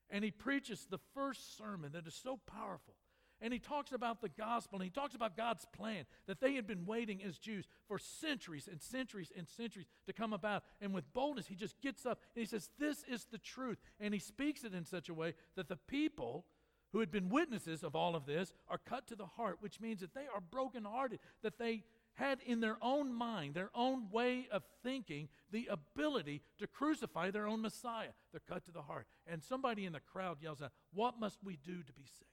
And 0.09 0.23
he 0.23 0.31
preaches 0.31 0.87
the 0.89 0.99
first 1.13 1.57
sermon 1.57 1.91
that 1.93 2.07
is 2.07 2.15
so 2.15 2.39
powerful. 2.45 2.95
And 3.41 3.53
he 3.53 3.59
talks 3.59 3.93
about 3.93 4.21
the 4.21 4.29
gospel 4.29 4.79
and 4.79 4.83
he 4.83 4.89
talks 4.89 5.15
about 5.15 5.37
God's 5.37 5.65
plan 5.73 6.05
that 6.27 6.41
they 6.41 6.55
had 6.55 6.67
been 6.67 6.85
waiting 6.85 7.23
as 7.23 7.37
Jews 7.37 7.67
for 7.87 7.97
centuries 7.97 8.67
and 8.69 8.81
centuries 8.81 9.31
and 9.35 9.47
centuries 9.47 9.87
to 10.07 10.13
come 10.13 10.33
about. 10.33 10.63
And 10.81 10.93
with 10.93 11.11
boldness, 11.13 11.47
he 11.47 11.55
just 11.55 11.79
gets 11.81 12.05
up 12.05 12.19
and 12.35 12.41
he 12.41 12.45
says, 12.45 12.69
This 12.77 13.05
is 13.07 13.25
the 13.31 13.37
truth. 13.37 13.77
And 13.99 14.13
he 14.13 14.19
speaks 14.19 14.65
it 14.65 14.73
in 14.73 14.83
such 14.83 15.07
a 15.07 15.13
way 15.13 15.35
that 15.55 15.69
the 15.69 15.77
people 15.77 16.45
who 16.91 16.99
had 16.99 17.11
been 17.11 17.29
witnesses 17.29 17.83
of 17.83 17.95
all 17.95 18.15
of 18.15 18.25
this 18.25 18.53
are 18.67 18.79
cut 18.79 19.07
to 19.07 19.15
the 19.15 19.25
heart, 19.25 19.57
which 19.59 19.79
means 19.79 20.01
that 20.01 20.13
they 20.13 20.25
are 20.33 20.41
brokenhearted, 20.41 21.19
that 21.43 21.59
they 21.59 21.83
had 22.15 22.39
in 22.45 22.59
their 22.59 22.77
own 22.81 23.13
mind, 23.13 23.53
their 23.53 23.69
own 23.73 24.09
way 24.11 24.47
of 24.51 24.63
thinking, 24.83 25.29
the 25.51 25.69
ability 25.71 26.41
to 26.57 26.67
crucify 26.67 27.31
their 27.31 27.47
own 27.47 27.61
Messiah. 27.61 28.09
They're 28.31 28.41
cut 28.47 28.65
to 28.65 28.71
the 28.71 28.81
heart. 28.81 29.07
And 29.25 29.41
somebody 29.43 29.85
in 29.85 29.93
the 29.93 29.99
crowd 29.99 30.37
yells 30.41 30.61
out, 30.61 30.71
What 30.93 31.19
must 31.19 31.39
we 31.43 31.57
do 31.57 31.81
to 31.83 31.93
be 31.93 32.05
saved? 32.05 32.29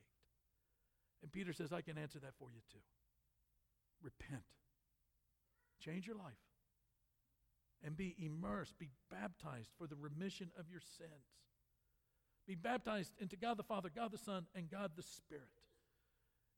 And 1.23 1.31
Peter 1.31 1.53
says, 1.53 1.73
I 1.73 1.83
can 1.83 1.99
answer 1.99 2.19
that 2.19 2.35
for 2.38 2.49
you 2.51 2.61
too. 2.71 2.79
Repent, 4.03 4.42
change 5.81 6.07
your 6.07 6.16
life, 6.16 6.35
and 7.83 7.97
be 7.97 8.14
immersed, 8.19 8.79
be 8.79 8.90
baptized 9.11 9.71
for 9.79 9.87
the 9.87 9.97
remission 9.97 10.51
of 10.59 10.69
your 10.71 10.81
sins 10.81 11.37
be 12.46 12.54
baptized 12.54 13.12
into 13.20 13.37
God 13.37 13.56
the 13.56 13.62
Father, 13.62 13.90
God 13.94 14.12
the 14.12 14.18
Son, 14.18 14.46
and 14.54 14.70
God 14.70 14.92
the 14.96 15.02
Spirit. 15.02 15.44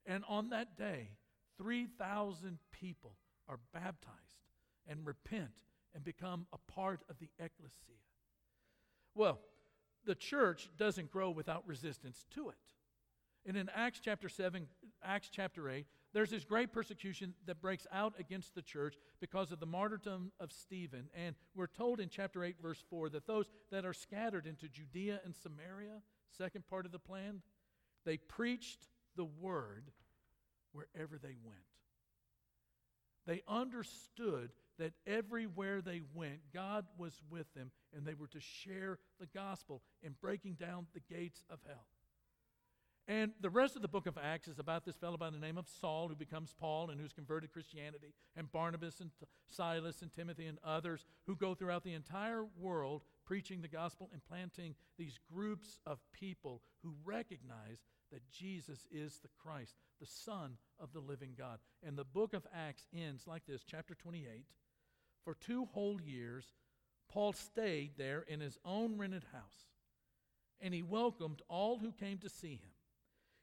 And 0.07 0.25
on 0.29 0.51
that 0.51 0.77
day, 0.77 1.11
3,000 1.59 2.59
people 2.73 3.15
are 3.49 3.59
baptized 3.73 4.17
and 4.87 5.07
repent 5.07 5.51
and 5.95 6.05
become 6.05 6.47
a 6.53 6.73
part 6.73 7.01
of 7.09 7.19
the 7.19 7.29
ecclesia. 7.39 7.97
Well, 9.15 9.41
the 10.05 10.15
church 10.15 10.69
doesn't 10.79 11.11
grow 11.11 11.31
without 11.31 11.67
resistance 11.67 12.25
to 12.35 12.51
it. 12.51 12.57
And 13.47 13.57
in 13.57 13.71
Acts 13.75 14.01
chapter 14.03 14.29
7, 14.29 14.67
Acts 15.03 15.29
chapter 15.31 15.69
8, 15.69 15.87
there's 16.15 16.31
this 16.31 16.45
great 16.45 16.73
persecution 16.73 17.35
that 17.47 17.61
breaks 17.61 17.87
out 17.93 18.15
against 18.19 18.55
the 18.55 18.63
church 18.63 18.97
because 19.21 19.53
of 19.53 19.61
the 19.61 19.67
martyrdom 19.67 20.33
of 20.41 20.53
Stephen. 20.53 21.09
And 21.15 21.35
we're 21.55 21.67
told 21.67 22.01
in 22.01 22.09
chapter 22.09 22.43
8, 22.45 22.57
verse 22.63 22.83
4, 22.89 23.11
that 23.11 23.27
those 23.27 23.47
that 23.71 23.85
are 23.85 23.93
scattered 23.93 24.47
into 24.47 24.69
Judea 24.69 25.21
and 25.25 25.35
Samaria, 25.35 26.01
second 26.37 26.67
part 26.67 26.87
of 26.87 26.93
the 26.93 26.99
plan, 26.99 27.43
they 28.07 28.17
preached 28.17 28.89
the 29.17 29.27
word 29.27 29.91
wherever 30.73 31.19
they 31.19 31.37
went. 31.45 31.59
They 33.27 33.43
understood 33.47 34.51
that 34.79 34.95
everywhere 35.07 35.83
they 35.83 36.01
went, 36.15 36.39
God 36.55 36.87
was 36.97 37.21
with 37.31 37.53
them, 37.55 37.71
and 37.95 38.07
they 38.07 38.15
were 38.15 38.29
to 38.29 38.41
share 38.41 38.99
the 39.21 39.27
gospel 39.27 39.83
in 40.03 40.15
breaking 40.21 40.55
down 40.55 40.87
the 40.95 41.15
gates 41.15 41.45
of 41.51 41.59
hell. 41.67 41.85
And 43.09 43.33
the 43.41 43.49
rest 43.49 43.75
of 43.75 43.81
the 43.81 43.89
book 43.89 44.07
of 44.07 44.19
Acts 44.23 44.49
is 44.49 44.59
about 44.59 44.85
this 44.85 44.97
fellow 44.97 45.17
by 45.17 45.31
the 45.31 45.39
name 45.39 45.57
of 45.57 45.67
Saul 45.67 46.09
who 46.09 46.15
becomes 46.15 46.55
Paul 46.61 46.91
and 46.91 47.01
who's 47.01 47.15
converted 47.15 47.51
Christianity, 47.51 48.13
and 48.37 48.53
Barnabas 48.53 49.01
and 49.01 49.11
Silas 49.49 50.03
and 50.03 50.13
Timothy 50.13 50.45
and 50.45 50.59
others 50.63 51.07
who 51.27 51.35
go 51.35 51.55
throughout 51.55 51.85
the 51.85 51.95
entire 51.95 52.45
world 52.61 53.05
preaching 53.25 53.63
the 53.63 53.69
gospel 53.69 54.11
and 54.13 54.23
planting 54.23 54.75
these 54.99 55.19
groups 55.33 55.81
of 55.87 56.01
people 56.13 56.61
who 56.83 56.93
recognize 57.03 57.79
that 58.13 58.31
Jesus 58.31 58.87
is 58.91 59.21
the 59.21 59.31
Christ, 59.43 59.77
the 60.01 60.07
Son 60.07 60.59
of 60.79 60.93
the 60.93 61.01
living 61.01 61.33
God. 61.37 61.61
And 61.83 61.97
the 61.97 62.05
book 62.05 62.35
of 62.35 62.47
Acts 62.55 62.87
ends 62.95 63.27
like 63.27 63.47
this, 63.47 63.65
chapter 63.65 63.95
28. 63.95 64.45
For 65.25 65.35
two 65.35 65.65
whole 65.73 65.99
years, 65.99 66.53
Paul 67.11 67.33
stayed 67.33 67.93
there 67.97 68.21
in 68.29 68.41
his 68.41 68.59
own 68.67 68.99
rented 68.99 69.25
house, 69.33 69.67
and 70.61 70.75
he 70.75 70.83
welcomed 70.83 71.41
all 71.49 71.79
who 71.79 71.93
came 71.93 72.19
to 72.19 72.29
see 72.29 72.57
him. 72.57 72.71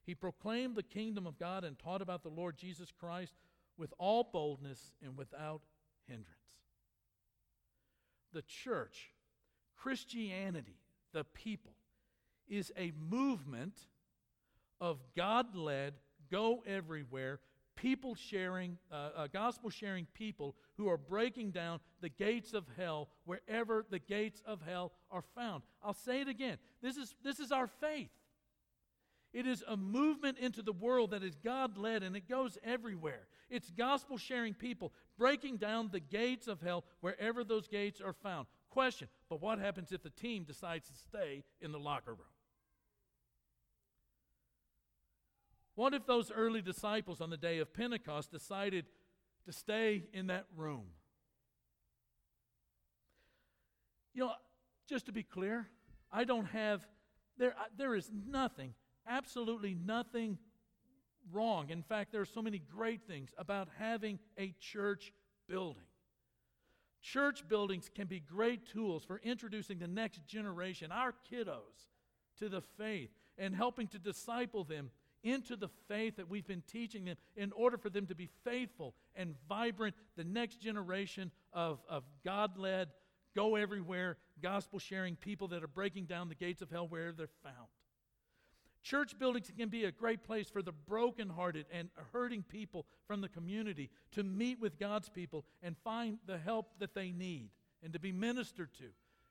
He 0.05 0.15
proclaimed 0.15 0.75
the 0.75 0.83
kingdom 0.83 1.25
of 1.25 1.39
God 1.39 1.63
and 1.63 1.77
taught 1.79 2.01
about 2.01 2.23
the 2.23 2.29
Lord 2.29 2.57
Jesus 2.57 2.91
Christ 2.91 3.33
with 3.77 3.93
all 3.97 4.29
boldness 4.31 4.93
and 5.03 5.17
without 5.17 5.61
hindrance. 6.07 6.29
The 8.31 8.43
church, 8.43 9.11
Christianity, 9.75 10.79
the 11.13 11.23
people, 11.23 11.73
is 12.47 12.71
a 12.77 12.91
movement 13.09 13.87
of 14.79 14.99
God 15.15 15.55
led, 15.55 15.93
go 16.29 16.63
everywhere, 16.67 17.39
people 17.75 18.15
sharing, 18.15 18.77
uh, 18.91 19.09
uh, 19.15 19.27
gospel 19.27 19.69
sharing 19.69 20.05
people 20.13 20.55
who 20.77 20.87
are 20.87 20.97
breaking 20.97 21.51
down 21.51 21.79
the 22.01 22.09
gates 22.09 22.53
of 22.53 22.65
hell 22.77 23.09
wherever 23.25 23.85
the 23.89 23.99
gates 23.99 24.41
of 24.45 24.61
hell 24.67 24.91
are 25.09 25.23
found. 25.35 25.63
I'll 25.83 25.93
say 25.93 26.21
it 26.21 26.27
again. 26.27 26.57
This 26.81 26.97
is, 26.97 27.15
this 27.23 27.39
is 27.39 27.51
our 27.51 27.67
faith. 27.67 28.09
It 29.35 29.45
is 29.45 29.65
a 29.67 29.75
movement 29.75 30.37
into 30.37 30.61
the 30.61 30.71
world 30.71 31.11
that 31.11 31.21
is 31.21 31.35
God 31.35 31.77
led 31.77 32.03
and 32.03 32.15
it 32.15 32.29
goes 32.29 32.57
everywhere. 32.63 33.27
It's 33.49 33.69
gospel 33.69 34.17
sharing 34.17 34.53
people 34.53 34.93
breaking 35.17 35.57
down 35.57 35.89
the 35.91 35.99
gates 35.99 36.47
of 36.47 36.61
hell 36.61 36.85
wherever 37.01 37.43
those 37.43 37.67
gates 37.67 37.99
are 37.99 38.13
found. 38.13 38.47
Question 38.69 39.09
But 39.29 39.41
what 39.41 39.59
happens 39.59 39.91
if 39.91 40.01
the 40.01 40.09
team 40.09 40.45
decides 40.45 40.87
to 40.87 40.95
stay 40.95 41.43
in 41.59 41.73
the 41.73 41.77
locker 41.77 42.11
room? 42.11 42.29
What 45.75 45.93
if 45.93 46.05
those 46.05 46.31
early 46.31 46.61
disciples 46.61 47.19
on 47.19 47.29
the 47.29 47.35
day 47.35 47.59
of 47.59 47.73
Pentecost 47.73 48.31
decided 48.31 48.85
to 49.43 49.51
stay 49.51 50.03
in 50.13 50.27
that 50.27 50.45
room? 50.55 50.85
You 54.13 54.27
know, 54.27 54.31
just 54.87 55.07
to 55.07 55.11
be 55.11 55.23
clear, 55.23 55.67
I 56.09 56.23
don't 56.23 56.45
have, 56.45 56.87
there, 57.37 57.53
there 57.77 57.95
is 57.95 58.09
nothing 58.13 58.73
absolutely 59.07 59.75
nothing 59.75 60.37
wrong. 61.31 61.69
In 61.69 61.81
fact, 61.81 62.11
there 62.11 62.21
are 62.21 62.25
so 62.25 62.41
many 62.41 62.59
great 62.59 63.01
things 63.07 63.29
about 63.37 63.67
having 63.77 64.19
a 64.37 64.53
church 64.59 65.11
building. 65.47 65.83
Church 67.01 67.47
buildings 67.47 67.89
can 67.93 68.07
be 68.07 68.19
great 68.19 68.65
tools 68.65 69.03
for 69.03 69.21
introducing 69.23 69.77
the 69.77 69.87
next 69.87 70.25
generation, 70.25 70.91
our 70.91 71.13
kiddos, 71.31 71.89
to 72.39 72.49
the 72.49 72.61
faith 72.61 73.09
and 73.37 73.55
helping 73.55 73.87
to 73.87 73.99
disciple 73.99 74.63
them 74.63 74.89
into 75.23 75.55
the 75.55 75.69
faith 75.87 76.17
that 76.17 76.29
we've 76.29 76.47
been 76.47 76.63
teaching 76.71 77.05
them 77.05 77.17
in 77.35 77.51
order 77.51 77.77
for 77.77 77.89
them 77.89 78.05
to 78.05 78.15
be 78.15 78.29
faithful 78.43 78.93
and 79.15 79.35
vibrant, 79.49 79.95
the 80.15 80.23
next 80.23 80.61
generation 80.61 81.31
of, 81.51 81.79
of 81.89 82.03
God 82.23 82.57
led, 82.57 82.89
go 83.35 83.55
everywhere, 83.55 84.17
gospel 84.41 84.77
sharing 84.77 85.15
people 85.15 85.47
that 85.49 85.63
are 85.63 85.67
breaking 85.67 86.05
down 86.05 86.29
the 86.29 86.35
gates 86.35 86.61
of 86.61 86.69
hell 86.69 86.87
where 86.87 87.11
they're 87.11 87.27
found. 87.43 87.67
Church 88.85 89.17
buildings 89.17 89.51
can 89.57 89.69
be 89.69 89.85
a 89.85 89.91
great 89.91 90.23
place 90.23 90.47
for 90.47 90.61
the 90.61 90.71
brokenhearted 90.71 91.65
and 91.73 91.89
hurting 92.13 92.43
people 92.43 92.85
from 93.07 93.19
the 93.19 93.27
community 93.27 93.89
to 94.11 94.23
meet 94.23 94.61
with 94.61 94.77
God's 94.77 95.09
people 95.09 95.43
and 95.63 95.75
find 95.83 96.19
the 96.27 96.37
help 96.37 96.67
that 96.77 96.93
they 96.93 97.11
need 97.11 97.49
and 97.81 97.93
to 97.93 97.99
be 97.99 98.11
ministered 98.11 98.69
to 98.75 98.85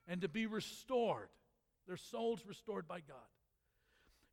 and 0.09 0.19
to 0.19 0.27
be 0.27 0.45
restored, 0.45 1.29
their 1.87 1.95
souls 1.95 2.43
restored 2.45 2.85
by 2.85 2.99
God. 2.99 3.15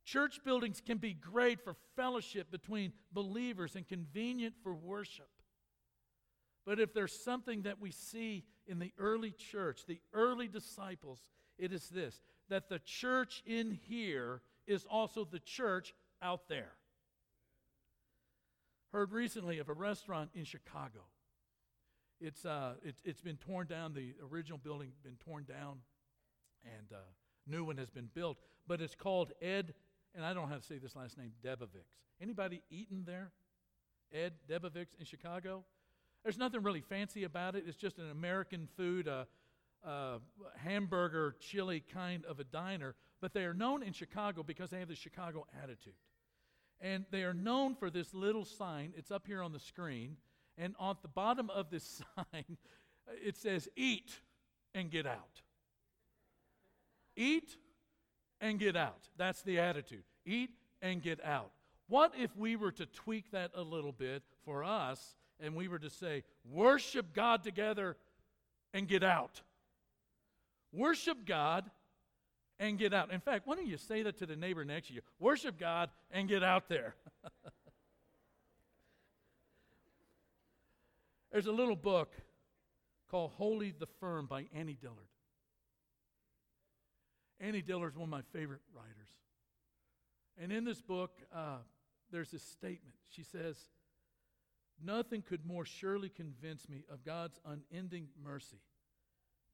Church 0.05 0.41
buildings 0.45 0.83
can 0.85 0.99
be 0.99 1.15
great 1.15 1.63
for 1.63 1.77
fellowship 1.95 2.51
between 2.51 2.93
believers 3.13 3.77
and 3.77 3.87
convenient 3.87 4.57
for 4.65 4.75
worship. 4.75 5.31
But 6.67 6.81
if 6.81 6.93
there's 6.93 7.23
something 7.23 7.63
that 7.63 7.81
we 7.81 7.93
see 7.93 8.43
in 8.67 8.81
the 8.81 8.93
early 8.99 9.31
church, 9.31 9.87
the 9.87 10.01
early 10.13 10.49
disciples, 10.49 11.23
it 11.59 11.73
is 11.73 11.89
this 11.91 12.21
that 12.49 12.69
the 12.69 12.81
church 12.81 13.41
in 13.47 13.71
here 13.71 14.43
is 14.66 14.85
also 14.90 15.25
the 15.25 15.38
church 15.38 15.94
out 16.20 16.48
there. 16.48 16.72
Heard 18.92 19.12
recently 19.12 19.59
of 19.59 19.68
a 19.68 19.72
restaurant 19.72 20.31
in 20.35 20.44
Chicago. 20.44 21.01
It's, 22.20 22.44
uh, 22.44 22.75
it, 22.85 22.96
it's 23.05 23.20
been 23.20 23.37
torn 23.37 23.66
down, 23.66 23.94
the 23.94 24.14
original 24.31 24.59
building 24.59 24.92
been 25.03 25.16
torn 25.16 25.44
down, 25.44 25.79
and 26.64 26.92
uh, 26.92 26.98
new 27.46 27.64
one 27.64 27.79
has 27.79 27.90
been 27.90 28.09
built. 28.14 28.38
But 28.66 28.81
it's 28.81 28.94
called 28.94 29.33
Ed, 29.40 29.75
and 30.14 30.25
I 30.25 30.33
don't 30.33 30.44
know 30.44 30.48
how 30.48 30.59
to 30.59 30.62
say 30.62 30.79
this 30.79 30.94
last 30.94 31.18
name, 31.18 31.33
Debevic's. 31.44 31.96
Anybody 32.20 32.62
eaten 32.70 33.05
there? 33.05 33.33
Ed 34.12 34.35
Debevic's 34.48 34.94
in 34.98 35.05
Chicago? 35.05 35.64
There's 36.22 36.38
nothing 36.38 36.62
really 36.62 36.83
fancy 36.83 37.25
about 37.25 37.57
it. 37.57 37.64
It's 37.66 37.77
just 37.77 37.98
an 37.98 38.11
American 38.11 38.68
food, 38.77 39.09
uh, 39.09 39.25
uh, 39.85 40.18
hamburger, 40.59 41.35
chili 41.40 41.83
kind 41.92 42.25
of 42.27 42.38
a 42.38 42.44
diner, 42.44 42.94
but 43.23 43.33
they 43.33 43.45
are 43.45 43.55
known 43.55 43.85
in 43.85 43.93
Chicago 43.93 44.43
because 44.43 44.71
they 44.71 44.81
have 44.81 44.89
the 44.89 44.97
Chicago 44.97 45.47
attitude. 45.63 45.95
And 46.81 47.05
they 47.13 47.23
are 47.23 47.33
known 47.33 47.77
for 47.77 47.89
this 47.89 48.13
little 48.13 48.45
sign. 48.45 48.93
It's 48.97 49.13
up 49.13 49.29
here 49.29 49.41
on 49.43 49.53
the 49.53 49.61
screen. 49.61 50.17
And 50.59 50.75
on 50.79 50.97
the 51.03 51.09
bottom 51.09 51.49
of 51.49 51.71
this 51.71 52.03
sign, 52.17 52.59
it 53.25 53.37
says, 53.37 53.69
Eat 53.77 54.11
and 54.75 54.91
get 54.91 55.07
out. 55.07 55.41
Eat 57.17 57.57
and 58.41 58.59
get 58.59 58.77
out. 58.77 59.09
That's 59.17 59.43
the 59.43 59.61
attitude. 59.61 60.03
Eat 60.27 60.51
and 60.83 61.01
get 61.01 61.25
out. 61.25 61.53
What 61.89 62.15
if 62.19 62.37
we 62.37 62.57
were 62.57 62.73
to 62.73 62.87
tweak 62.87 63.31
that 63.31 63.53
a 63.55 63.63
little 63.63 63.93
bit 63.93 64.25
for 64.45 64.65
us 64.65 65.15
and 65.39 65.55
we 65.55 65.69
were 65.69 65.79
to 65.79 65.91
say, 65.91 66.25
Worship 66.45 67.15
God 67.15 67.45
together 67.45 67.97
and 68.75 68.89
get 68.89 69.05
out? 69.05 69.43
Worship 70.73 71.25
God 71.25 71.71
and 72.62 72.79
get 72.79 72.94
out. 72.94 73.12
In 73.12 73.20
fact, 73.20 73.44
why 73.44 73.57
don't 73.57 73.66
you 73.66 73.77
say 73.77 74.05
that 74.05 74.18
to 74.18 74.27
the 74.27 74.37
neighbor 74.37 74.64
next 74.64 74.87
to 74.87 74.94
you? 74.94 75.01
Worship 75.18 75.59
God 75.59 75.90
and 76.12 76.29
get 76.29 76.44
out 76.44 76.68
there. 76.68 76.94
There's 81.33 81.46
a 81.46 81.53
little 81.53 81.75
book 81.75 82.14
called 83.11 83.33
Holy 83.33 83.72
the 83.77 83.88
Firm 83.98 84.27
by 84.27 84.46
Annie 84.55 84.79
Dillard. 84.81 85.09
Annie 87.40 87.62
Dillard 87.62 87.94
is 87.94 87.96
one 87.96 88.05
of 88.05 88.11
my 88.11 88.22
favorite 88.33 88.61
writers. 88.72 89.09
And 90.40 90.53
in 90.53 90.64
this 90.64 90.81
book, 90.81 91.11
uh, 91.35 91.57
there's 92.12 92.31
this 92.31 92.44
statement. 92.44 92.94
She 93.09 93.25
says, 93.25 93.57
Nothing 94.81 95.22
could 95.22 95.44
more 95.44 95.64
surely 95.64 96.11
convince 96.11 96.68
me 96.68 96.85
of 96.88 97.05
God's 97.05 97.40
unending 97.44 98.07
mercy 98.22 98.61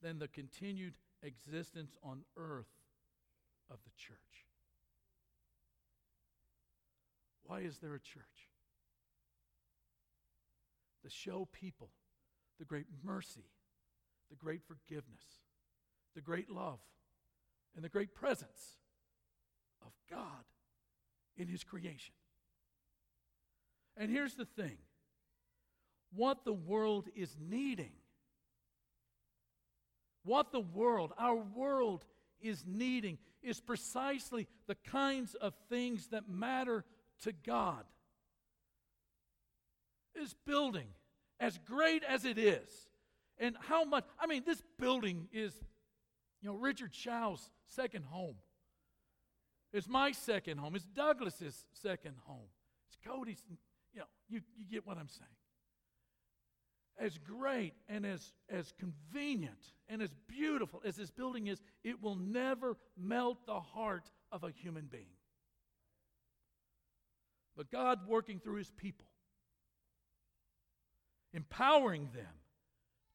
than 0.03 0.19
the 0.19 0.29
continued 0.29 0.99
existence 1.23 1.97
on 2.03 2.21
earth 2.37 2.67
of 3.71 3.79
the 3.85 3.91
church. 3.97 4.19
Why 7.45 7.61
is 7.61 7.79
there 7.79 7.95
a 7.95 8.01
church? 8.01 8.25
To 11.03 11.11
show 11.11 11.49
people 11.53 11.91
the 12.59 12.65
great 12.65 12.87
mercy, 13.03 13.47
the 14.31 14.37
great 14.37 14.61
forgiveness, 14.63 15.23
the 16.15 16.21
great 16.21 16.51
love, 16.51 16.81
and 17.75 17.85
the 17.85 17.89
great 17.89 18.15
presence 18.15 18.77
of 19.81 19.93
God 20.11 20.45
in 21.37 21.49
His 21.49 21.65
creation. 21.65 22.15
And 23.97 24.11
here's 24.11 24.35
the 24.35 24.45
thing 24.45 24.79
what 26.13 26.45
the 26.45 26.53
world 26.53 27.09
is 27.15 27.37
needing. 27.41 27.93
What 30.25 30.53
the 30.53 30.61
world, 30.61 31.13
our 31.19 31.37
world, 31.37 32.05
is 32.41 32.65
needing 32.67 33.19
is 33.43 33.61
precisely 33.61 34.47
the 34.67 34.75
kinds 34.75 35.35
of 35.35 35.55
things 35.69 36.09
that 36.09 36.29
matter 36.29 36.85
to 37.23 37.33
God. 37.33 37.85
This 40.15 40.35
building, 40.47 40.89
as 41.39 41.59
great 41.59 42.03
as 42.05 42.25
it 42.25 42.39
is, 42.39 42.89
and 43.39 43.57
how 43.69 43.85
much, 43.85 44.05
I 44.19 44.27
mean, 44.27 44.43
this 44.45 44.63
building 44.79 45.29
is, 45.33 45.55
you 46.43 46.49
know, 46.49 46.57
Richard 46.57 46.95
Shaw's 46.95 47.49
second 47.67 48.05
home. 48.05 48.37
It's 49.73 49.89
my 49.89 50.13
second 50.13 50.59
home. 50.59 50.75
It's 50.75 50.85
Douglas's 50.85 51.65
second 51.73 52.15
home. 52.25 52.49
It's 52.89 52.97
Cody's, 53.07 53.43
you 53.93 54.01
know, 54.01 54.07
you, 54.29 54.41
you 54.57 54.65
get 54.71 54.87
what 54.87 54.99
I'm 54.99 55.09
saying. 55.09 55.29
As 56.99 57.17
great 57.19 57.75
and 57.89 58.05
as, 58.05 58.33
as 58.51 58.73
convenient 58.79 59.73
and 59.89 60.03
as 60.03 60.11
beautiful 60.27 60.83
as 60.85 60.97
this 60.97 61.11
building 61.11 61.47
is, 61.47 61.61
it 61.85 62.03
will 62.03 62.17
never 62.17 62.77
melt 62.97 63.47
the 63.47 63.61
heart 63.61 64.11
of 64.33 64.43
a 64.43 64.51
human 64.51 64.87
being. 64.87 65.15
But 67.57 67.71
God 67.71 68.01
working 68.07 68.41
through 68.41 68.57
his 68.57 68.71
people, 68.71 69.07
empowering 71.33 72.09
them 72.15 72.35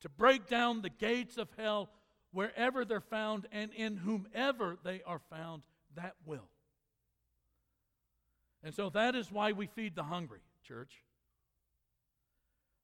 to 0.01 0.09
break 0.09 0.47
down 0.47 0.81
the 0.81 0.89
gates 0.89 1.37
of 1.37 1.49
hell 1.57 1.89
wherever 2.31 2.83
they're 2.83 2.99
found 2.99 3.47
and 3.51 3.73
in 3.73 3.95
whomever 3.95 4.77
they 4.83 5.01
are 5.05 5.21
found, 5.29 5.63
that 5.95 6.15
will. 6.25 6.49
And 8.63 8.73
so 8.73 8.89
that 8.91 9.15
is 9.15 9.31
why 9.31 9.51
we 9.51 9.67
feed 9.67 9.95
the 9.95 10.03
hungry, 10.03 10.39
church. 10.65 11.03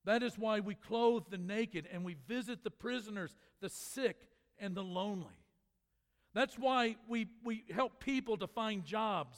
That 0.04 0.22
is 0.22 0.38
why 0.38 0.60
we 0.60 0.74
clothe 0.74 1.24
the 1.30 1.38
naked 1.38 1.86
and 1.92 2.04
we 2.04 2.16
visit 2.26 2.64
the 2.64 2.70
prisoners, 2.70 3.34
the 3.60 3.68
sick, 3.68 4.16
and 4.58 4.74
the 4.74 4.82
lonely. 4.82 5.26
That's 6.34 6.58
why 6.58 6.96
we, 7.08 7.28
we 7.44 7.64
help 7.72 8.00
people 8.00 8.36
to 8.38 8.46
find 8.46 8.84
jobs 8.84 9.36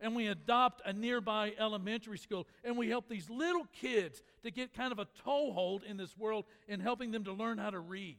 and 0.00 0.16
we 0.16 0.28
adopt 0.28 0.80
a 0.86 0.92
nearby 0.92 1.52
elementary 1.58 2.18
school 2.18 2.46
and 2.64 2.76
we 2.76 2.88
help 2.88 3.08
these 3.08 3.28
little 3.28 3.66
kids 3.80 4.22
to 4.42 4.50
get 4.50 4.72
kind 4.74 4.92
of 4.92 4.98
a 4.98 5.06
toehold 5.22 5.82
in 5.84 5.96
this 5.96 6.16
world 6.16 6.46
in 6.66 6.80
helping 6.80 7.10
them 7.10 7.24
to 7.24 7.32
learn 7.32 7.58
how 7.58 7.70
to 7.70 7.78
read. 7.78 8.16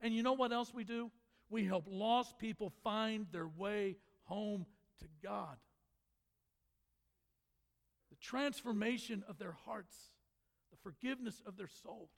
And 0.00 0.14
you 0.14 0.22
know 0.22 0.32
what 0.32 0.52
else 0.52 0.74
we 0.74 0.84
do? 0.84 1.10
We 1.48 1.64
help 1.64 1.84
lost 1.88 2.38
people 2.38 2.72
find 2.82 3.26
their 3.30 3.46
way 3.46 3.96
home 4.24 4.66
to 4.98 5.06
God. 5.22 5.56
The 8.10 8.16
transformation 8.16 9.22
of 9.28 9.38
their 9.38 9.56
hearts 9.64 9.96
forgiveness 10.86 11.42
of 11.44 11.56
their 11.56 11.68
souls. 11.82 12.10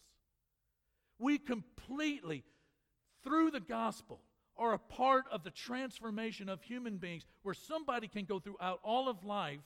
We 1.18 1.38
completely, 1.38 2.44
through 3.24 3.50
the 3.50 3.61
gospel, 3.61 4.20
are 4.59 4.74
a 4.74 4.78
part 4.78 5.24
of 5.33 5.42
the 5.42 5.50
transformation 5.50 6.50
of 6.50 6.61
human 6.61 6.98
beings 6.98 7.24
where 7.42 7.54
somebody 7.54 8.09
can 8.09 8.26
go 8.26 8.38
throughout 8.38 8.81
all 8.85 9.09
of 9.09 9.24
life, 9.24 9.61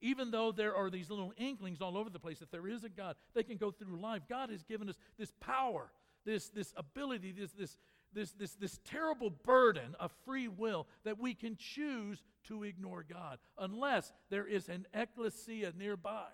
even 0.00 0.30
though 0.30 0.52
there 0.52 0.76
are 0.76 0.90
these 0.90 1.10
little 1.10 1.32
inklings 1.36 1.80
all 1.80 1.98
over 1.98 2.08
the 2.08 2.20
place, 2.20 2.40
if 2.40 2.50
there 2.52 2.68
is 2.68 2.84
a 2.84 2.88
God, 2.88 3.16
they 3.34 3.42
can 3.42 3.56
go 3.56 3.72
through 3.72 4.00
life. 4.00 4.22
God 4.28 4.50
has 4.50 4.62
given 4.62 4.88
us 4.88 4.96
this 5.18 5.32
power, 5.40 5.90
this, 6.24 6.48
this 6.50 6.72
ability, 6.76 7.32
this, 7.32 7.50
this, 7.52 7.76
this, 8.12 8.30
this, 8.32 8.54
this 8.54 8.78
terrible 8.84 9.30
burden 9.30 9.96
of 9.98 10.12
free 10.24 10.46
will 10.46 10.86
that 11.04 11.18
we 11.18 11.34
can 11.34 11.56
choose 11.56 12.22
to 12.44 12.62
ignore 12.62 13.04
God 13.08 13.38
unless 13.58 14.12
there 14.30 14.46
is 14.46 14.68
an 14.68 14.86
ecclesia 14.94 15.72
nearby 15.76 16.28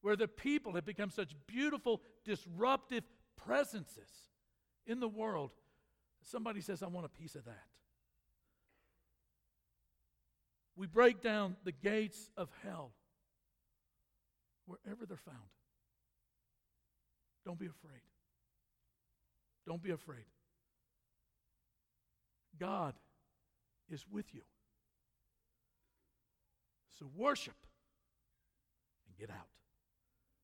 where 0.00 0.16
the 0.16 0.28
people 0.28 0.74
have 0.74 0.84
become 0.84 1.10
such 1.10 1.34
beautiful, 1.46 2.02
disruptive 2.24 3.04
presences 3.36 4.08
in 4.86 5.00
the 5.00 5.08
world. 5.08 5.50
Somebody 6.22 6.60
says, 6.60 6.82
I 6.82 6.86
want 6.86 7.06
a 7.06 7.08
piece 7.08 7.34
of 7.34 7.44
that. 7.44 7.64
We 10.76 10.86
break 10.86 11.20
down 11.20 11.56
the 11.64 11.72
gates 11.72 12.30
of 12.36 12.48
hell 12.62 12.92
wherever 14.66 15.06
they're 15.06 15.16
found. 15.16 15.36
Don't 17.44 17.58
be 17.58 17.66
afraid. 17.66 18.02
Don't 19.66 19.82
be 19.82 19.90
afraid. 19.90 20.24
God 22.58 22.94
is 23.90 24.04
with 24.10 24.34
you. 24.34 24.42
So 26.98 27.06
worship 27.16 27.56
and 29.06 29.16
get 29.16 29.30
out. 29.30 29.48